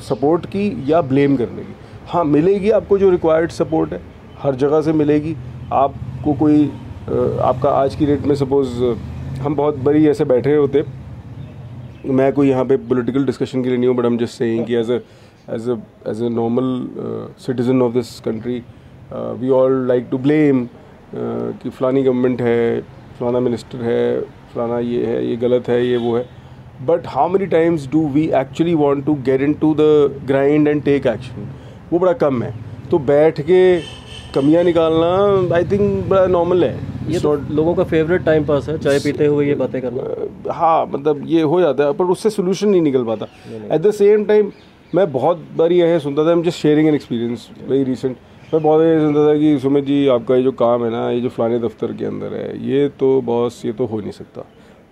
[0.00, 1.74] सपोर्ट की या ब्लेम करने की।
[2.08, 4.00] हाँ मिलेगी आपको जो रिक्वायर्ड सपोर्ट है,
[4.38, 5.34] हर जगह से मिलेगी।
[5.72, 6.64] आपको कोई
[7.44, 8.68] आपका आज की डेट में सपोज़
[9.42, 10.84] हम बहुत बड़ी ऐसे बैठे होते।
[12.06, 14.74] मैं कोई यहाँ पे पॉलिटिकल डिस्कशन के लिए नहीं हूँ बट हम जस्ट सेइंग कि
[14.76, 15.68] as as
[16.08, 18.62] as a normal citizen of this country
[19.12, 20.66] we all like to blame
[21.14, 22.80] कि फलानी गवर्नमेंट है,
[23.18, 24.20] फलाना मिनिस्टर है,
[24.54, 26.26] फलाना ये है, ये गलत है, ये वो है।
[26.82, 29.80] But how many times do we actually want to get in to the
[30.26, 31.48] grind and take action
[31.92, 32.54] वो बड़ा कम है।
[32.90, 33.60] तो बैठ के
[34.34, 36.76] कमियाँ निकालना आई थिंक बड़ा नॉर्मल है।
[37.08, 40.86] ये तो लोगों का फेवरेट टाइम पास है चाय पीते हुए ये बातें करना। हाँ
[40.86, 43.26] मतलब ये हो जाता है पर उससे सोल्यूशन नहीं निकल पाता।
[43.74, 44.50] एट द सेम टाइम
[44.92, 48.16] मैं बहुत बारी यह सुनता था I am just sharing an experience very recent
[48.54, 51.20] मैं बहुत ये सुनता था कि सुमित जी आपका ये जो काम है ना ये
[51.20, 54.46] जो फलाने दफ्तर के अंदर है ये तो बॉस ये तो हो नहीं सकता।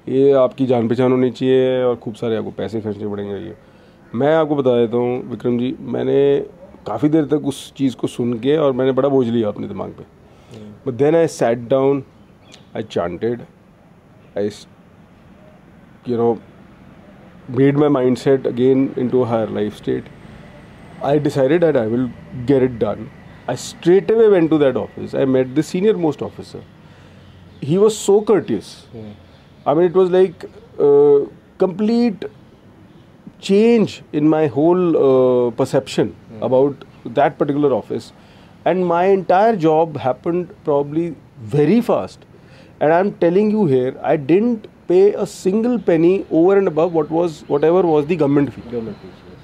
[0.06, 3.54] ये आपकी जान पहचान होनी चाहिए और खूब सारे आपको पैसे खर्चने पड़ेंगे ये।
[4.14, 6.18] मैं आपको बता देता हूँ विक्रम जी मैंने
[6.86, 9.90] काफ़ी देर तक उस चीज़ को सुन के और मैंने बड़ा बोझ लिया अपने दिमाग
[9.90, 10.06] पर
[10.86, 12.02] but then I sat down
[12.76, 13.42] I chanted
[14.38, 14.50] I
[16.08, 16.32] you know
[17.50, 20.04] made my mind set again in to higher life state
[21.04, 22.10] I decided at I will
[22.46, 23.08] get it done
[23.50, 26.64] I straight away went to that office I met the senior most officer
[27.64, 28.76] he was so courteous
[29.66, 30.44] I mean, it was like
[30.78, 31.20] uh,
[31.58, 32.24] complete
[33.40, 36.44] change in my whole uh, perception mm.
[36.44, 38.12] about that particular office.
[38.64, 42.24] And my entire job happened probably very fast.
[42.80, 47.10] And I'm telling you here, I didn't pay a single penny over and above what
[47.10, 48.62] was whatever was the government fee.
[48.62, 49.38] Government fee, yes.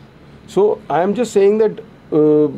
[0.54, 1.80] So I am just saying that.
[2.12, 2.48] Uh,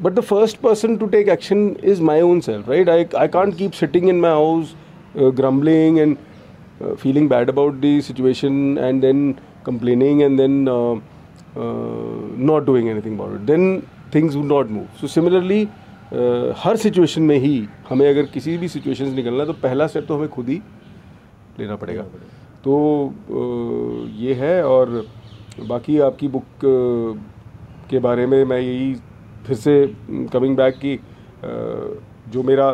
[0.00, 2.88] but the first person to take action is my own self, right?
[2.88, 4.76] I, I can't keep sitting in my house
[5.18, 6.16] uh, grumbling and
[6.80, 9.22] uh, feeling bad about the situation and then
[9.68, 10.94] complaining and then uh,
[11.56, 12.18] uh,
[12.50, 13.68] not doing anything about it then
[14.16, 17.54] things would not move so similarly uh, हर situation में ही
[17.88, 20.60] हमें अगर किसी भी situation से निकलना है तो पहला स्टेप तो हमें खुद ही
[21.60, 22.02] लेना पड़ेगा
[22.64, 22.74] तो
[23.08, 25.04] अ, ये है और
[25.68, 26.64] बाकी आपकी बुक
[27.90, 28.94] के बारे में मैं यही
[29.46, 29.74] फिर से
[30.32, 31.00] कमिंग बैक की अ,
[32.32, 32.70] जो मेरा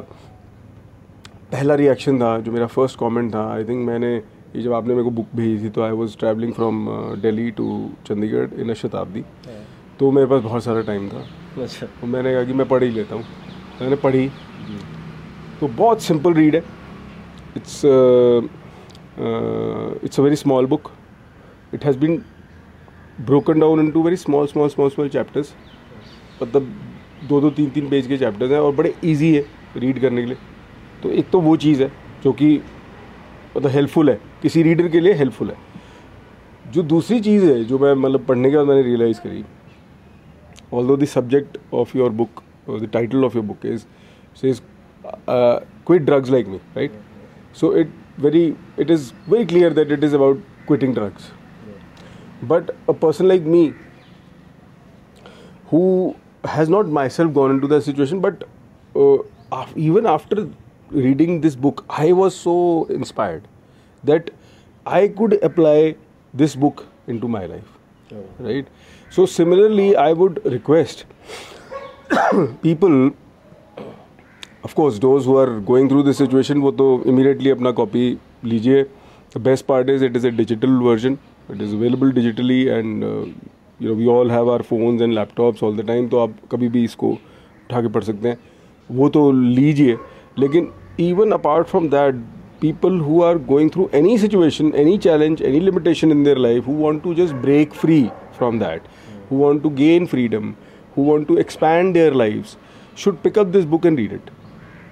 [1.55, 5.05] पहला रिएक्शन था जो मेरा फ़र्स्ट कमेंट था आई थिंक मैंने ये जब आपने मेरे
[5.05, 6.87] को बुक भेजी थी तो I was travelling from
[7.23, 7.67] Delhi to
[8.07, 9.23] Chandigarh in a Shatabdi
[9.99, 11.21] तो मेरे पास बहुत सारा टाइम था।
[11.63, 13.25] अच्छा। तो मैंने कहा कि मैं पढ़ ही लेता हूँ।
[13.81, 14.29] मैंने पढ़ी।
[15.61, 16.63] तो बहुत सिंपल रीड है।
[17.57, 17.81] It's
[20.05, 20.91] it's a very small book
[21.75, 22.23] it has been
[23.21, 25.55] broken down into very small small small small chapters
[26.43, 26.67] मतलब
[27.29, 29.45] दो दो तीन तीन पेज के चैप्टर्स हैं और बड़े ईजी है
[29.77, 30.37] रीड करने के लिए।
[31.05, 31.91] तो एक तो वो चीज़ है
[32.25, 32.55] जो कि
[33.57, 35.57] मतलब हेल्पफुल है। किसी रीडर के लिए हेल्पफुल है।
[36.73, 39.45] जो दूसरी चीज़ है, जो मैं मतलब पढ़ने के बाद मैंने रियलाइज़ करी
[40.87, 43.85] although the subject of your book the title of your book is
[44.45, 44.61] is
[45.07, 46.93] quit drugs like me right
[47.61, 47.91] so it
[48.21, 48.45] very
[48.81, 51.31] it is very clear that it is about quitting drugs
[52.45, 53.65] but a person like me
[55.73, 55.83] who
[56.49, 58.45] has not myself gone in to that situation but
[59.79, 60.49] even after
[60.91, 63.49] reading this book, I was so inspired
[64.05, 64.31] that
[64.87, 65.97] I could apply
[66.33, 67.71] this book into my life.
[68.39, 68.67] Right?
[69.11, 71.05] So, similarly, I would request
[72.63, 73.13] people
[74.63, 78.05] of course those who are going through this situation वो तो immediately अपना copy
[78.45, 78.85] लीजिए
[79.35, 81.19] the best part is it is a digital version
[81.55, 83.25] it is available digitally and uh,
[83.79, 86.69] you know we all have our phones and laptops all the time तो आप कभी
[86.77, 88.39] भी इसको उठा के पढ़ सकते हैं
[89.01, 89.97] वो तो लीजिए
[90.40, 92.16] लेकिन even apart from that
[92.62, 96.74] people who are going through any situation any challenge any limitation in their life who
[96.86, 98.90] want to just break free from that
[99.30, 100.58] who want to gain freedom
[100.96, 102.58] who want to expand their lives
[102.96, 104.32] should pick up this book and read it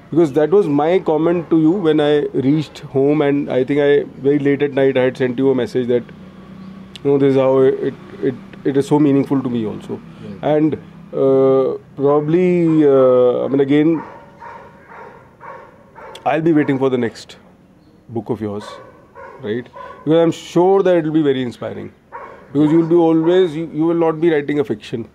[0.09, 4.03] because that was my comment to you when I reached home and I think I
[4.27, 6.03] very late at night I had sent you a message that
[7.03, 9.99] you know this is how it it, it is so meaningful to me also
[10.41, 10.75] and
[11.13, 14.03] uh, probably uh, I mean again
[16.24, 17.36] I'll be waiting for the next
[18.08, 18.64] book of yours
[19.40, 19.66] right
[20.04, 21.92] because I'm sure that it will be very inspiring
[22.52, 25.08] because you'll be always you, you will not be writing a fiction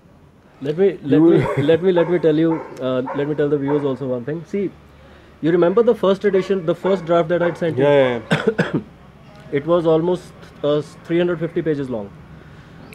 [0.65, 1.39] Let me let me
[1.69, 2.53] let me let me tell you.
[2.81, 4.37] Uh, let me tell the viewers also one thing.
[4.53, 4.61] See,
[5.47, 7.83] you remember the first edition, the first draft that I'd sent you.
[7.83, 8.79] yeah, yeah, yeah.
[9.59, 12.09] It was almost uh, 350 pages long.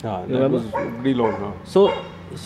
[0.04, 1.52] Ah, that was pretty long huh?
[1.76, 1.84] So,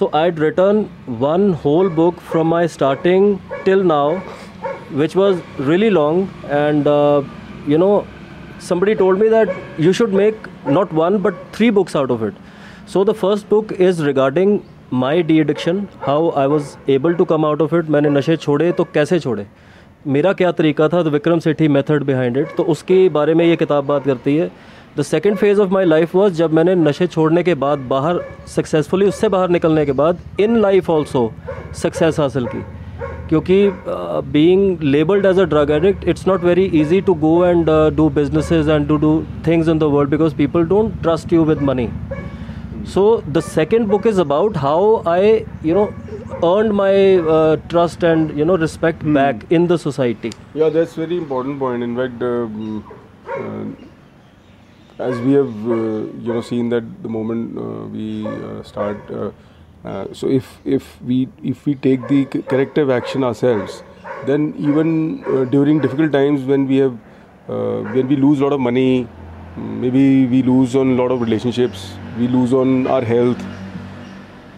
[0.01, 0.83] so I'd written
[1.25, 4.23] one whole book from my starting till now,
[4.91, 7.23] which was really long, and uh,
[7.67, 8.07] you know,
[8.59, 12.35] somebody told me that you should make not one but three books out of it.
[12.87, 17.61] So the first book is regarding my de-addiction, how I was able to come out
[17.61, 17.91] of it.
[17.91, 19.47] मैंने नशे छोड़े तो कैसे छोड़े
[20.07, 23.57] मेरा क्या तरीका था the Vikram Sethi method behind it तो उसके बारे में ये
[23.57, 24.51] किताब बात करती है
[24.99, 28.21] the second phase of my life was जब मैंने नशे छोड़ने के बाद बाहर
[28.55, 31.31] सक्सेसफुली उससे बाहर निकलने के बाद इन लाइफ ऑल्सो
[31.83, 32.63] सक्सेस हासिल की
[33.30, 33.58] क्योंकि
[34.32, 38.68] being labelled as a drug addict it's not very easy to go and do businesses
[38.68, 41.90] and to do things in the world because people don't trust you with money
[42.84, 43.02] so
[43.34, 45.94] the second book is about how i you know
[46.44, 46.94] earned my
[47.34, 51.84] uh, trust and you know respect back in the society Yeah, that's very important point.
[51.84, 52.84] In fact, um,
[53.28, 55.76] uh, as we have uh,
[56.26, 58.98] you know seen that the moment uh, we uh, start,
[59.87, 63.83] uh, so if if we if we take the corrective action ourselves,
[64.27, 66.97] then even uh, during difficult times when we have
[67.49, 69.09] uh, when we lose a lot of money,
[69.57, 73.45] maybe we lose on a lot of relationships, we lose on our health,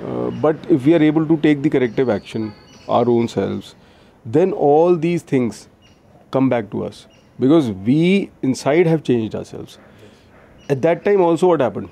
[0.05, 2.55] uh, but if we are able to take the corrective action
[2.89, 3.75] our own selves
[4.25, 5.69] then all these things
[6.31, 7.07] come back to us.
[7.41, 9.79] Because we inside have changed ourselves.
[10.69, 11.89] At that time also what happened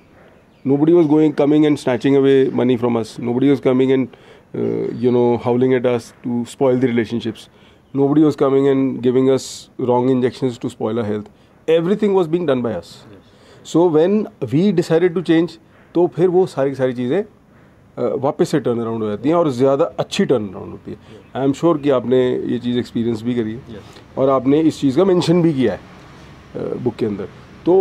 [0.66, 4.16] nobody was going coming and snatching away money from us nobody was coming and
[4.54, 7.48] uh, you know howling at us to spoil the relationships
[7.94, 9.46] nobody was coming and giving us
[9.90, 11.28] wrong injections to spoil our health
[11.68, 12.90] everything was being done by us
[13.64, 14.18] so when
[14.54, 15.58] we decided to change
[15.94, 17.22] तो फिर वो सारी सारी चीज़ें
[18.22, 21.44] वापस से turn around हो जाती हैं और ज़्यादा अच्छी टर्न अराउंड होती है आई
[21.44, 22.18] एम श्योर कि आपने
[22.52, 23.80] ये चीज़ एक्सपीरियंस भी करी है
[24.18, 27.28] और आपने इस चीज़ का मेंशन भी किया है बुक के अंदर
[27.66, 27.76] तो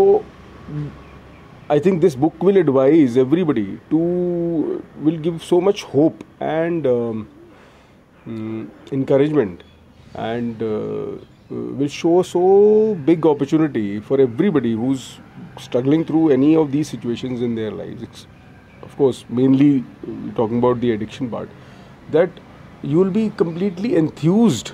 [1.68, 7.28] I think this book will advise everybody to will give so much hope and um,
[8.28, 9.64] mm, encouragement
[10.14, 11.18] and uh, uh,
[11.50, 15.18] will show so big opportunity for everybody who's
[15.60, 18.04] struggling through any of these situations in their lives.
[18.04, 18.28] It's,
[18.84, 21.50] of course, mainly uh, talking about the addiction part,
[22.12, 22.30] that
[22.84, 24.74] you will be completely enthused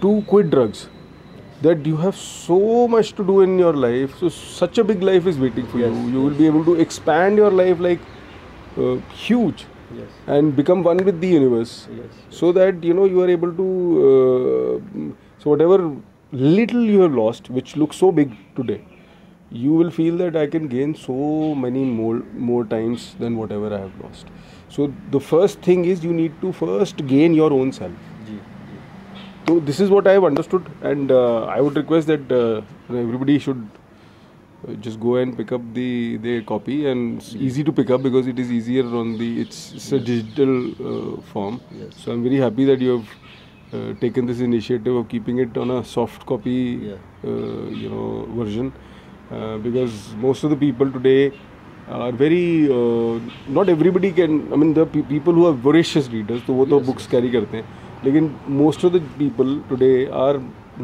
[0.00, 0.88] to quit drugs
[1.62, 4.16] that you have so much to do in your life.
[4.18, 6.08] So such a big life is waiting for Yes, you.
[6.10, 8.00] You will be able to expand your life like
[8.76, 8.96] uh,
[9.26, 10.08] huge yes.
[10.26, 11.88] and become one with the universe.
[11.90, 12.06] Yes.
[12.30, 13.68] So that you know you are able to
[14.06, 15.94] uh, so whatever
[16.32, 18.82] little you have lost which looks so big today
[19.50, 23.78] you will feel that i can gain so many more more times than whatever i
[23.78, 24.26] have lost.
[24.70, 28.11] So the first thing is you need to first gain your own self
[29.46, 33.64] तो this is what I have understood and I would request that everybody should
[34.84, 39.12] just go and pick up the copy and easy to pick up because it is easier on
[39.18, 40.54] the it's digital
[41.32, 45.58] form so I am very happy that you have taken this initiative of keeping it
[45.58, 46.58] on a soft copy
[47.24, 48.72] you know version
[49.64, 51.16] because most of the people today
[51.90, 52.46] are very
[53.54, 57.06] not everybody can I mean the people who are voracious readers तो वो तो books
[57.06, 60.34] carry करते हैं। लेकिन most of the people today are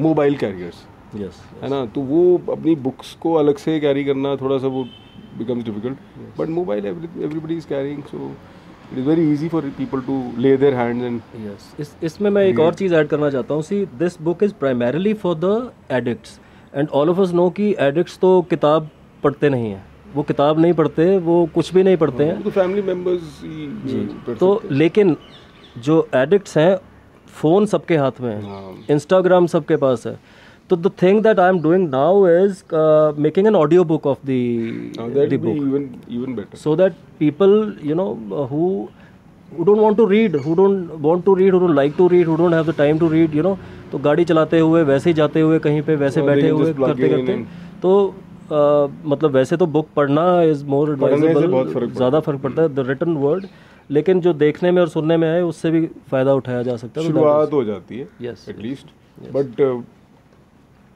[0.06, 0.86] mobile carriers.
[1.16, 1.84] Yes है ना?
[1.86, 4.86] तो वो अपनी बुक्स को अलग से कैरी करना थोड़ा सा वो
[5.38, 5.98] difficult.
[6.36, 8.30] But mobile every, everybody is carrying so
[8.92, 12.44] it is very easy for people to lay their hands and yes इस इसमें मैं
[12.46, 16.38] एक और चीज़ ऐड करना चाहता हूँ see this book is primarily for the addicts
[16.74, 18.88] and all of us know कि एडिक्ट्स तो किताब
[19.24, 22.82] पढ़ते नहीं हैं। वो किताब नहीं पढ़ते वो कुछ भी नहीं पढ़ते हैं तो फैमिली
[22.82, 25.16] मेंबर्स ही तो लेकिन
[25.78, 26.74] जो एडिक्ट्स हैं
[27.34, 28.42] फ़ोन सबके हाथ में है।
[28.90, 30.18] इंस्टाग्राम सबके पास है।
[30.70, 32.62] तो the thing that I am doing now is
[33.20, 37.52] making an audio book of the book so that people
[37.84, 38.06] you know
[38.50, 38.68] who
[39.52, 42.28] who don't want to read who don't want to read who don't like to read
[42.28, 43.56] who don't have the time to read you know
[43.92, 47.36] तो गाड़ी चलाते हुए वैसे ही जाते हुए कहीं पे वैसे बैठे हुए करते करते
[47.82, 47.92] तो
[48.50, 53.46] मतलब वैसे तो बुक पढ़ना इज़ मोर एडवाइजेबल ज़्यादा फ़र्क पड़ता है। द रिटन वर्ड
[53.90, 57.06] लेकिन जो देखने में और सुनने में आए उससे भी फ़ायदा उठाया जा सकता है
[57.06, 58.86] शुरुआत हो जाती है Yes, at least
[59.32, 59.60] but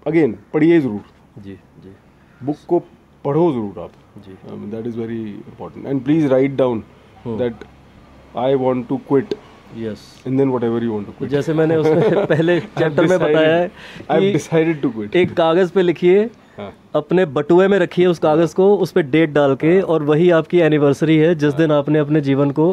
[0.07, 1.53] again पढ़िए ज़रूर। जी
[1.85, 1.95] जी.
[2.41, 2.79] बुक को
[3.25, 4.37] पढ़ो ज़रूर आप। जी.
[4.71, 6.83] That is very important and please write down
[7.27, 7.65] that
[8.37, 9.35] I want to quit
[9.79, 13.57] yes and then whatever you want to quit जैसे मैंने उसमें पहले चैप्टर में बताया
[13.57, 13.71] है
[14.11, 16.29] आई डिसाइडेड टू क्विट एक कागज़ पे लिखिए
[16.95, 20.59] अपने बटुए में रखिए उस कागज़ को उस पर डेट डाल के और वही आपकी
[20.59, 22.67] एनिवर्सरी है जिस दिन आपने अपने जीवन को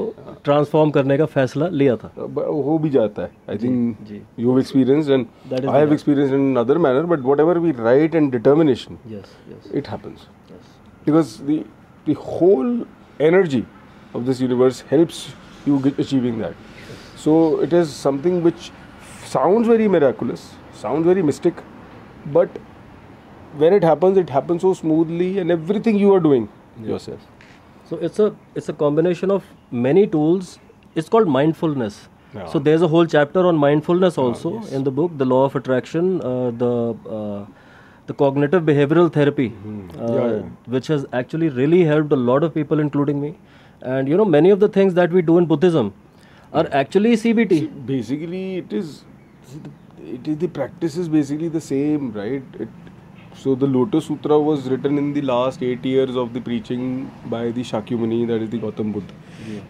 [0.43, 2.11] ट्रांसफॉर्म करने का फैसला लिया था।
[2.47, 3.97] हो भी जाता है I think
[4.39, 8.31] you have experience and I have experience in other manner but whatever we write and
[8.31, 8.97] determination
[9.73, 10.27] it happens
[11.05, 12.85] because the whole
[13.21, 13.63] energy
[14.15, 15.27] of this universe helps
[15.67, 16.55] you achieving that
[17.23, 18.71] so it is something which
[19.33, 20.39] sound very miraculous
[20.81, 21.53] sound very mistake
[22.27, 22.49] but
[23.57, 26.47] when it happens it happens so smoothly and everything you are doing
[26.93, 27.27] yourself
[27.91, 28.25] So it's a
[28.59, 29.45] it's a combination of
[29.83, 30.49] many tools.
[31.01, 31.95] It's called mindfulness.
[32.33, 32.43] Yeah.
[32.51, 36.11] So there's a whole chapter on mindfulness also in the book, the law of attraction,
[36.31, 36.69] uh, the
[37.19, 37.39] uh,
[38.11, 40.43] the cognitive behavioral therapy, uh, Yeah, yeah.
[40.75, 43.31] which has actually really helped a lot of people, including me.
[43.95, 45.91] And you know, many of the things that we do in Buddhism
[46.53, 47.59] are actually CBT.
[47.93, 48.93] basically it is
[50.19, 52.69] it is the practice is basically the same right it,
[53.41, 56.83] so the lotus sutra was written in the last 8 years of the preaching
[57.33, 59.13] by the shakyamuni that is the gautam buddha.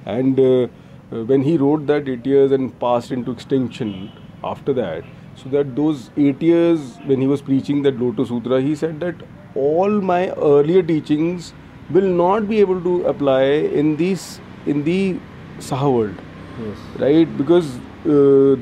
[0.05, 0.67] And uh,
[1.11, 4.11] uh, when he wrote that 8 years and passed into extinction
[4.43, 5.03] after that
[5.36, 9.15] so that those 8 years when he was preaching that lotus sutra he said that
[9.55, 10.22] all my
[10.53, 11.53] earlier teachings
[11.91, 13.43] will not be able to apply
[13.84, 15.17] in these in the
[15.59, 16.15] saha world.
[16.59, 16.78] Yes.
[16.99, 17.38] right?
[17.38, 17.78] Because
[18.15, 18.55] uh,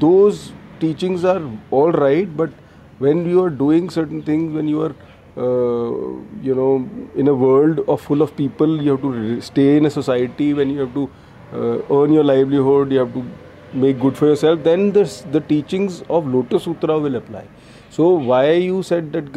[0.00, 2.50] those teachings are all right but
[3.04, 4.94] when you are doing certain things when you are
[5.36, 5.90] uh,
[6.48, 6.72] you know
[7.16, 10.70] in a world of full of people you have to stay in a society when
[10.70, 11.10] you have to
[11.52, 13.24] uh, earn your livelihood you have to
[13.72, 17.46] make good for yourself then this, the teachings of lotus sutra will apply
[17.90, 19.32] so why you said that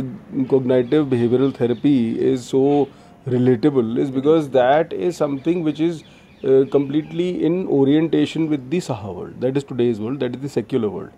[0.49, 2.89] cognitive behavioral therapy is so
[3.27, 6.03] relatable is because that is something which is
[6.43, 9.41] uh, completely in orientation with the Saha world.
[9.41, 10.19] That is today's world.
[10.19, 11.11] That is the secular world.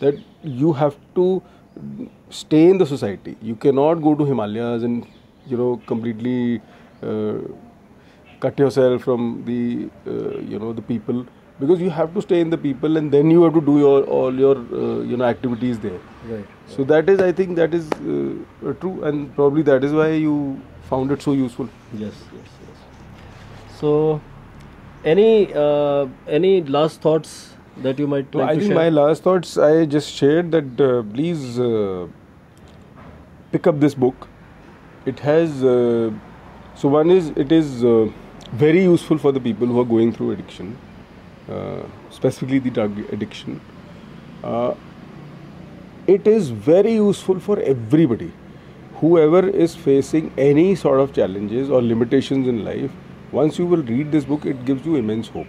[0.00, 1.42] That you have to
[2.30, 3.36] stay in the society.
[3.42, 5.06] You cannot go to Himalayas and
[5.46, 6.60] you know completely
[7.02, 7.38] uh,
[8.40, 11.26] cut yourself from the uh, you know the people
[11.60, 14.02] because you have to stay in the people and then you have to do your
[14.04, 16.00] all your uh, you know activities there.
[16.28, 16.46] Right.
[16.66, 20.60] So that is I think that is uh, true and probably that is why you
[20.90, 21.68] found it so useful.
[21.92, 23.80] Yes, yes, yes.
[23.80, 24.20] So,
[25.04, 28.74] any uh, any last thoughts that you might like I think share?
[28.74, 32.06] my last thoughts I just shared that uh, please uh,
[33.52, 34.28] pick up this book.
[35.06, 36.12] It has uh,
[36.74, 38.08] so one is it is uh,
[38.52, 40.76] very useful for the people who are going through addiction,
[41.50, 43.60] uh, specifically the drug addiction.
[44.42, 44.74] Uh,
[46.06, 48.32] it is very useful for everybody.
[48.96, 52.90] Whoever is facing any sort of challenges or limitations in life,
[53.32, 55.46] once you will read this book, it gives you immense hope.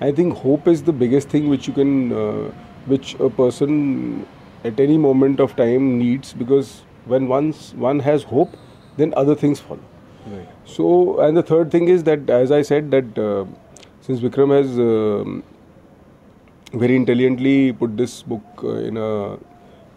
[0.00, 2.52] I think hope is the biggest thing which you can, uh,
[2.86, 4.26] which a person
[4.64, 8.56] at any moment of time needs because when once one has hope,
[8.96, 9.80] then other things follow.
[10.26, 10.48] Right.
[10.64, 13.44] So, and the third thing is that, as I said, that uh,
[14.00, 15.42] since Vikram has um,
[16.72, 19.38] very intelligently put this book uh, in a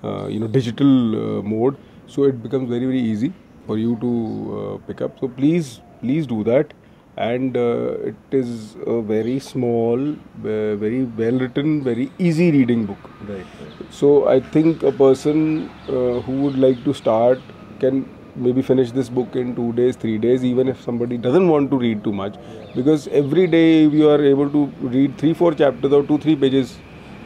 [0.04, 1.76] uh, you know digital uh, mode,
[2.08, 3.34] so it becomes very very easy
[3.66, 4.12] for you to
[4.60, 5.20] uh, pick up.
[5.20, 6.74] So please please do that,
[7.20, 13.10] and uh, it is a very small, uh, very well written, very easy reading book.
[13.28, 13.40] Right.
[13.40, 13.94] right.
[13.94, 17.40] So I think a person uh, who would like to start
[17.80, 21.70] can maybe finish this book in two days, three days, even if somebody doesn't want
[21.72, 22.36] to read too much,
[22.74, 26.38] because every day if you are able to read three, four chapters or two, three
[26.38, 26.78] pages,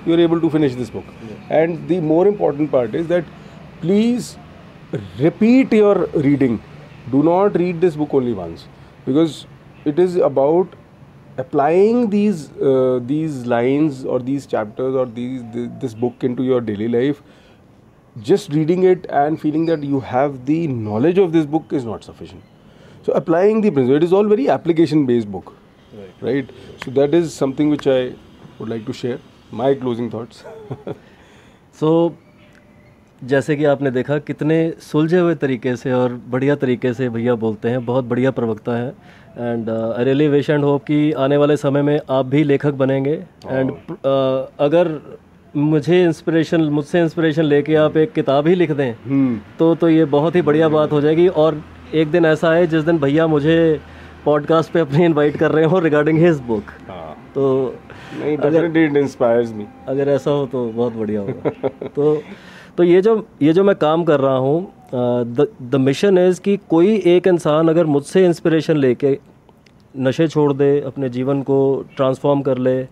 [0.07, 1.05] you are able to finish this book.
[1.49, 3.25] And the more important part is that
[3.81, 4.37] please
[5.19, 6.63] repeat your reading.
[7.11, 8.67] Do not read this book only once,
[9.05, 9.45] because
[9.85, 10.75] it is about
[11.37, 16.61] applying these uh, these lines or these chapters or these th- this book into your
[16.61, 17.21] daily life.
[18.21, 22.03] Just reading it and feeling that you have the knowledge of this book is not
[22.03, 22.43] sufficient.
[23.03, 25.53] So applying the principle it is all very application based book
[26.21, 26.49] right.
[26.83, 28.13] so that is something which i
[28.59, 29.19] would like to share.
[29.51, 30.43] My closing thoughts.
[31.79, 31.89] So
[33.23, 37.69] जैसे कि आपने देखा कितने सुलझे हुए तरीके से और बढ़िया तरीके से भैया बोलते
[37.69, 38.89] हैं बहुत बढ़िया प्रवक्ता है
[39.37, 43.23] and I really wish and hope कि आने वाले समय में आप भी लेखक बनेंगे
[43.47, 43.75] एंड oh.
[43.75, 44.99] uh, अगर
[45.55, 49.59] मुझे इंस्पिरेशन मुझसे इंस्पिरेशन लेके आप एक किताब ही लिख दें hmm.
[49.59, 50.75] तो तो ये बहुत ही बढ़िया hmm.
[50.75, 51.61] बात हो जाएगी और
[51.93, 53.79] एक दिन ऐसा है जिस दिन भैया मुझे
[54.25, 57.75] पॉडकास्ट पे अपनी इनवाइट कर रहे हो रिगार्डिंग हिज बुक हाँ तो
[58.13, 58.37] नहीं
[59.53, 61.49] मी अगर ऐसा हो तो बहुत बढ़िया होगा
[61.87, 62.21] तो
[62.77, 66.95] तो ये जो ये जो मैं काम कर रहा हूँ द मिशन इज़ कि कोई
[67.07, 69.17] एक इंसान अगर मुझसे इंस्पिरेशन लेके
[69.95, 72.85] नशे छोड़ दे, अपने जीवन को ट्रांसफॉर्म कर ले,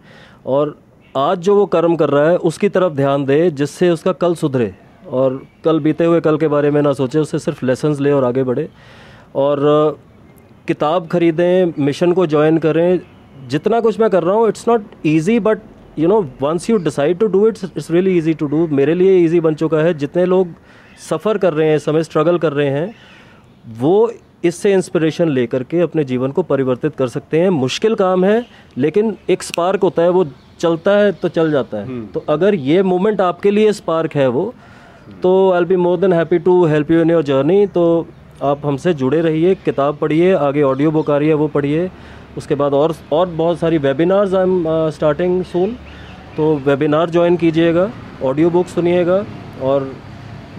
[0.45, 0.77] और
[1.15, 4.73] आज जो वो कर्म कर रहा है, उसकी तरफ़ ध्यान दे, जिससे उसका कल सुधरे,
[5.09, 8.25] और कल बीते हुए कल के बारे में ना सोचे उससे सिर्फ़ लेसन्स ले और
[8.25, 8.67] आगे बढ़े,
[9.35, 9.99] और
[10.67, 12.99] किताब खरीदें मिशन को ज्वाइन करें,
[13.49, 15.59] जितना कुछ मैं कर रहा हूँ it's not easy but
[15.99, 19.17] you know once you decide to do it's it's really easy to do मेरे लिए
[19.17, 20.53] ईजी बन चुका है। जितने लोग
[21.09, 22.93] सफ़र कर रहे हैं इस समय स्ट्रगल कर रहे हैं
[23.79, 24.11] वो
[24.45, 28.45] इससे इंस्पिरेशन लेकर के अपने जीवन को परिवर्तित कर सकते हैं। मुश्किल काम है
[28.77, 30.25] लेकिन एक स्पार्क होता है वो
[30.59, 34.53] चलता है तो चल जाता है। तो अगर ये मोमेंट आपके लिए स्पार्क है वो
[35.21, 37.85] तो I be more than happy to help you in your journey तो
[38.43, 41.89] आप हमसे जुड़े रहिए किताब पढ़िए आगे ऑडियो बुक आ रही है वो पढ़िए।
[42.36, 45.76] उसके बाद और और बहुत सारी webinars I am starting soon
[46.36, 47.90] तो वेबिनार ज्वाइन कीजिएगा
[48.24, 49.24] ऑडियो बुक सुनिएगा
[49.62, 49.90] और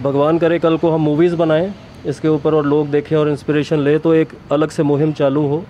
[0.02, 1.72] भगवान करे कल को हम मूवीज़ बनाएं
[2.06, 5.64] इसके ऊपर और लोग देखें और इंस्पिरेशन ले तो एक अलग से मुहिम ਚਾਲੂ ਹੋ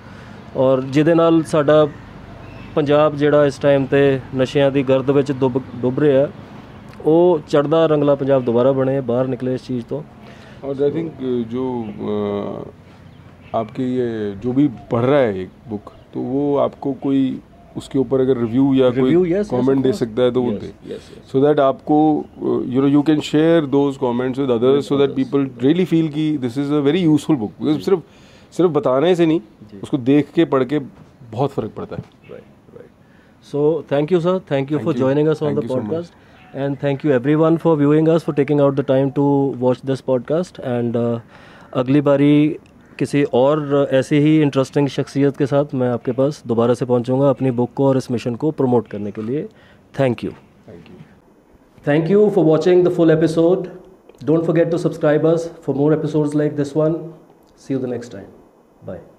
[0.56, 1.86] ਔਰ ਜਿਹਦੇ ਨਾਲ ਸਾਡਾ
[2.74, 4.00] ਪੰਜਾਬ ਜਿਹੜਾ ਇਸ ਟਾਈਮ ਤੇ
[4.36, 6.26] ਨਸ਼ਿਆਂ ਦੀ ਗਰਦ ਵਿੱਚ ਡੁੱਬ ਡੁੱਬ ਰਿਹਾ
[7.04, 10.02] ਉਹ ਚੜਦਾ ਰੰਗਲਾ ਪੰਜਾਬ ਦੁਬਾਰਾ ਬਣੇ ਬਾਹਰ ਨਿਕਲੇ ਇਸ ਚੀਜ਼ ਤੋਂ
[10.62, 11.18] और आई थिंक
[11.50, 11.64] जो
[12.04, 12.14] अ,
[13.55, 17.41] आपके ये जो भी पढ़ रहा है एक बुक तो वो आपको कोई
[17.77, 20.97] उसके ऊपर अगर रिव्यू या review, कोई कमेंट yes, दे सकता है तो वो दे।
[21.31, 22.25] सो दैट आपको
[22.67, 26.37] you know you can share those comments with others so that people really feel की
[26.37, 27.99] this is a very useful book सिर्फ़
[28.51, 29.41] सिर्फ़ बताने से नहीं
[29.83, 32.03] उसको देख के पढ़ के बहुत फ़र्क पड़ता है।
[33.51, 37.11] So thank you sir thank you for joining us on the podcast and thank you
[37.35, 39.23] everyone for viewing us for taking out the time to
[39.57, 40.97] watch this podcast and
[41.73, 42.57] अगली बारी
[42.93, 47.51] किसी और ऐसी ही इंटरेस्टिंग शख्सियत के साथ मैं आपके पास दोबारा से पहुंचूँगा अपनी
[47.51, 49.47] बुक को और इस मिशन को प्रमोट करने के लिए।
[49.99, 50.95] Thank you thank you
[51.87, 53.67] thank you for watching the full episode
[54.23, 56.99] don't forget to subscribe us for more episodes like this one
[57.57, 58.25] see you the next time
[58.87, 59.12] bye